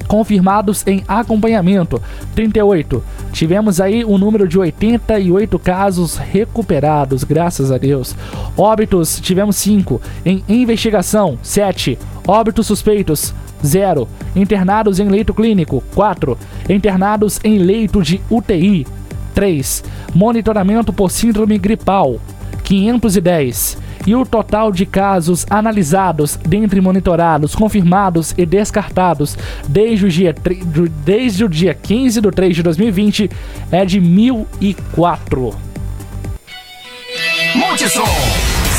[0.07, 2.01] confirmados em acompanhamento,
[2.33, 3.03] 38.
[3.33, 8.15] Tivemos aí um número de 88 casos recuperados, graças a Deus.
[8.57, 10.01] Óbitos, tivemos 5.
[10.25, 11.99] Em investigação, 7.
[12.25, 13.33] Óbitos suspeitos,
[13.63, 14.07] 0.
[14.35, 16.37] Internados em leito clínico, 4.
[16.69, 18.85] Internados em leito de UTI,
[19.33, 19.83] 3.
[20.13, 22.19] Monitoramento por síndrome gripal,
[22.63, 29.37] 510 e o total de casos analisados, dentre monitorados, confirmados e descartados
[29.67, 30.35] desde o dia,
[31.05, 33.29] desde o dia 15 de 3 de 2020
[33.71, 35.53] é de 1.004.
[37.55, 38.03] Multissom,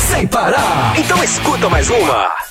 [0.09, 0.93] sem parar.
[0.97, 2.44] Então escuta mais uma.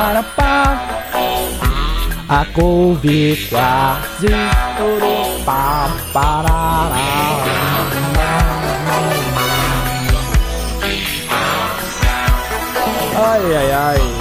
[0.00, 0.80] Para, para.
[2.26, 5.44] A couve quase estourou.
[5.44, 5.90] Pá.
[13.14, 14.19] Ai, ai, ai.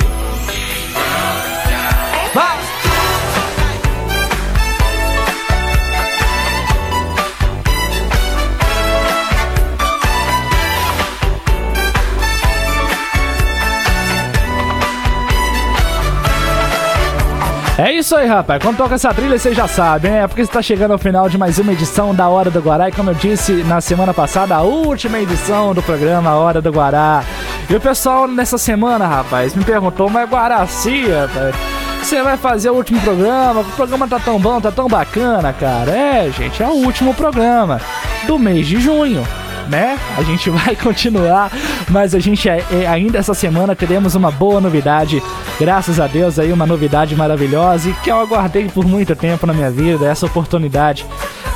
[17.79, 18.61] É isso aí, rapaz.
[18.61, 20.27] Quando toca essa trilha, você já sabe, né?
[20.27, 22.89] Porque está chegando ao final de mais uma edição da Hora do Guará.
[22.89, 27.23] E como eu disse na semana passada, a última edição do programa Hora do Guará.
[27.69, 31.55] E o pessoal nessa semana, rapaz, me perguntou, mas Guaraci, rapaz,
[32.03, 33.61] você vai fazer o último programa?
[33.61, 35.89] O programa tá tão bom, tá tão bacana, cara.
[35.89, 37.79] É, gente, é o último programa
[38.27, 39.25] do mês de junho
[39.69, 39.97] né?
[40.17, 41.51] A gente vai continuar,
[41.89, 45.21] mas a gente é, é, ainda essa semana teremos uma boa novidade,
[45.59, 49.53] graças a Deus aí uma novidade maravilhosa e que eu aguardei por muito tempo na
[49.53, 51.05] minha vida, essa oportunidade,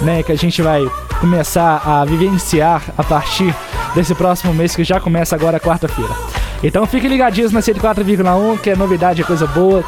[0.02, 0.82] né, que a gente vai
[1.20, 3.54] começar a vivenciar a partir
[3.96, 6.14] desse próximo mês que já começa agora quarta-feira.
[6.64, 9.84] Então fiquem ligadinhos na 104,1, que é novidade, é coisa boa.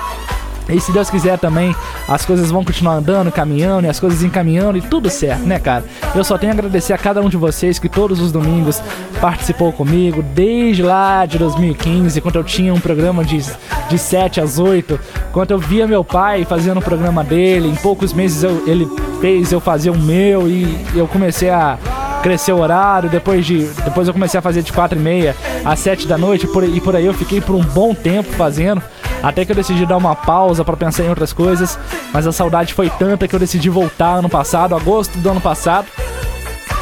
[0.68, 1.76] E se Deus quiser também,
[2.08, 5.84] as coisas vão continuar andando, caminhando, e as coisas encaminhando e tudo certo, né, cara?
[6.16, 8.82] Eu só tenho a agradecer a cada um de vocês que todos os domingos
[9.22, 13.44] participou comigo, desde lá de 2015, quando eu tinha um programa de,
[13.90, 15.00] de 7 às 8,
[15.32, 18.88] quando eu via meu pai fazendo o programa dele, em poucos meses eu, ele
[19.22, 21.78] fez eu fazer o meu e eu comecei a
[22.22, 25.78] crescer o horário, depois de depois eu comecei a fazer de 4 e meia às
[25.80, 28.82] 7 da noite por, e por aí eu fiquei por um bom tempo fazendo.
[29.26, 31.80] Até que eu decidi dar uma pausa para pensar em outras coisas,
[32.14, 35.88] mas a saudade foi tanta que eu decidi voltar ano passado, agosto do ano passado,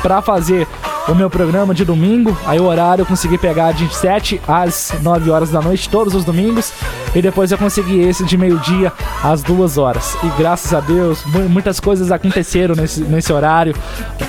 [0.01, 0.67] para fazer
[1.07, 2.37] o meu programa de domingo.
[2.45, 6.23] Aí o horário eu consegui pegar de 7 às 9 horas da noite, todos os
[6.23, 6.71] domingos.
[7.13, 8.91] E depois eu consegui esse de meio-dia
[9.23, 10.15] às 2 horas.
[10.23, 13.75] E graças a Deus, muitas coisas aconteceram nesse, nesse horário.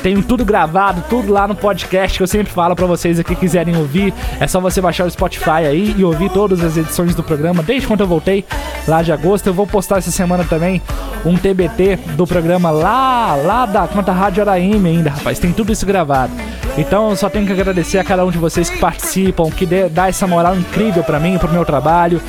[0.02, 3.76] tenho tudo gravado, tudo lá no podcast que eu sempre falo para vocês aqui quiserem
[3.76, 4.12] ouvir.
[4.40, 7.86] É só você baixar o Spotify aí e ouvir todas as edições do programa, desde
[7.86, 8.44] quando eu voltei
[8.86, 9.46] lá de agosto.
[9.46, 10.82] Eu vou postar essa semana também
[11.24, 15.38] um TBT do programa lá, lá da Conta Rádio Araime ainda, rapaz.
[15.38, 16.32] Tem tudo isso gravado.
[16.76, 20.26] Então só tenho que agradecer a cada um de vocês que participam, que dá essa
[20.26, 22.20] moral incrível para mim, pro meu trabalho.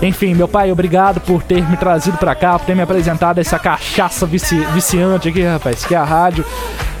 [0.00, 3.58] Enfim, meu pai, obrigado por ter me trazido para cá, por ter me apresentado essa
[3.58, 6.44] cachaça vici viciante aqui, rapaz, que é a rádio.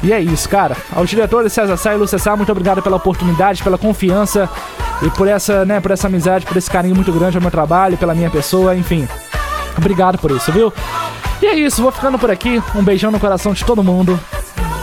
[0.02, 0.76] E é isso, cara.
[0.94, 4.48] Aos diretores César Sá e Lúcia Sá, muito obrigado pela oportunidade, pela confiança
[5.02, 7.96] e por essa, né, por essa amizade, por esse carinho muito grande ao meu trabalho,
[7.96, 9.08] pela minha pessoa, enfim.
[9.76, 10.72] Obrigado por isso, viu?
[11.40, 12.62] E é isso, vou ficando por aqui.
[12.74, 14.18] Um beijão no coração de todo mundo.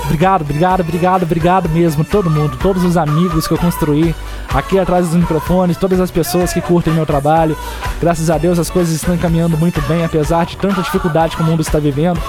[0.09, 4.15] Obrigado, obrigado, obrigado, obrigado mesmo, todo mundo, todos os amigos que eu construí
[4.51, 7.55] aqui atrás dos microfones, todas as pessoas que curtem meu trabalho.
[8.01, 11.45] Graças a Deus as coisas estão caminhando muito bem, apesar de tanta dificuldade que o
[11.45, 12.19] mundo está vivendo.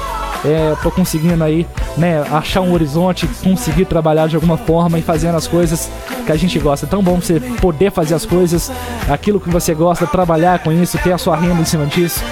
[0.45, 1.67] É, tô conseguindo aí,
[1.97, 5.91] né, achar um horizonte, conseguir trabalhar de alguma forma e fazendo as coisas
[6.27, 6.85] que a gente gosta.
[6.85, 8.71] É tão bom você poder fazer as coisas,
[9.09, 12.23] aquilo que você gosta, trabalhar com isso, ter a sua renda em cima disso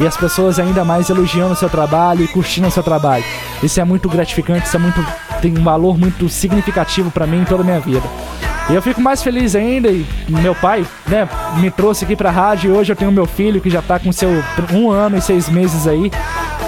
[0.00, 3.24] e as pessoas ainda mais elogiando o seu trabalho e curtindo o seu trabalho.
[3.62, 5.04] Isso é muito gratificante, isso é muito
[5.40, 8.06] tem um valor muito significativo para mim em toda a minha vida.
[8.68, 11.26] E eu fico mais feliz ainda e meu pai, né,
[11.56, 14.12] me trouxe aqui pra rádio e hoje eu tenho meu filho que já tá com
[14.12, 14.44] seu
[14.74, 16.10] um ano e seis meses aí.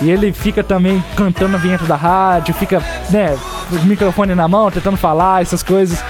[0.01, 3.37] E ele fica também cantando a vinheta da rádio, fica, né,
[3.69, 6.03] com o microfone na mão, tentando falar, essas coisas.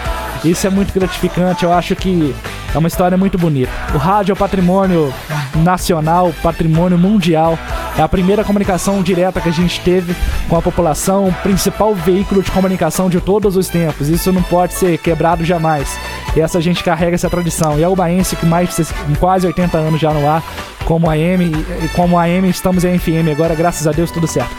[0.45, 2.35] Isso é muito gratificante, eu acho que
[2.75, 3.73] é uma história muito bonita.
[3.95, 5.13] O rádio é patrimônio
[5.57, 7.59] nacional, patrimônio mundial.
[7.99, 10.15] É a primeira comunicação direta que a gente teve
[10.49, 14.09] com a população, o principal veículo de comunicação de todos os tempos.
[14.09, 15.99] Isso não pode ser quebrado jamais.
[16.37, 17.79] E essa gente carrega essa tradição.
[17.79, 18.71] E é o Baense que mais
[19.19, 20.43] quase 80 anos já no ar,
[20.85, 21.53] como a AM,
[21.95, 24.55] como a AM estamos em FM agora, graças a Deus tudo certo.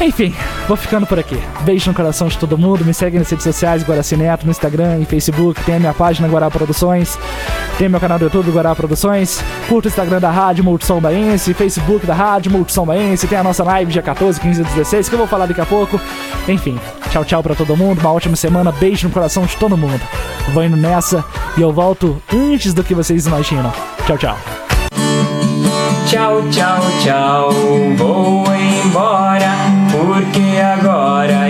[0.00, 0.34] Enfim,
[0.68, 1.38] vou ficando por aqui.
[1.62, 2.84] Beijo no coração de todo mundo.
[2.84, 5.62] Me segue nas redes sociais, Guaraci Neto, no Instagram e Facebook.
[5.62, 7.18] Tem a minha página Guará Produções.
[7.78, 9.42] Tem meu canal do YouTube, Guará Produções.
[9.68, 13.26] Curta o Instagram da Rádio Multissom Baense, Facebook da Rádio Multissom Baense.
[13.26, 15.66] Tem a nossa live dia 14, 15 e 16, que eu vou falar daqui a
[15.66, 15.98] pouco.
[16.46, 16.78] Enfim,
[17.10, 18.00] tchau, tchau pra todo mundo.
[18.00, 18.72] Uma ótima semana.
[18.72, 20.00] Beijo no coração de todo mundo.
[20.52, 21.24] Vou indo nessa
[21.56, 23.72] e eu volto antes do que vocês imaginam.
[24.06, 24.38] Tchau, tchau.
[26.06, 27.50] Tchau, tchau, tchau,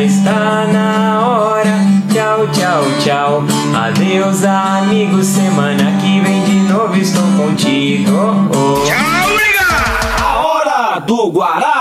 [0.06, 1.76] está na hora.
[2.12, 8.12] Tchau, tchau, tchau, adeus amigos, semana que vem de novo estou contigo.
[8.86, 10.24] Tchau, liga!
[10.24, 11.76] A hora do Guará!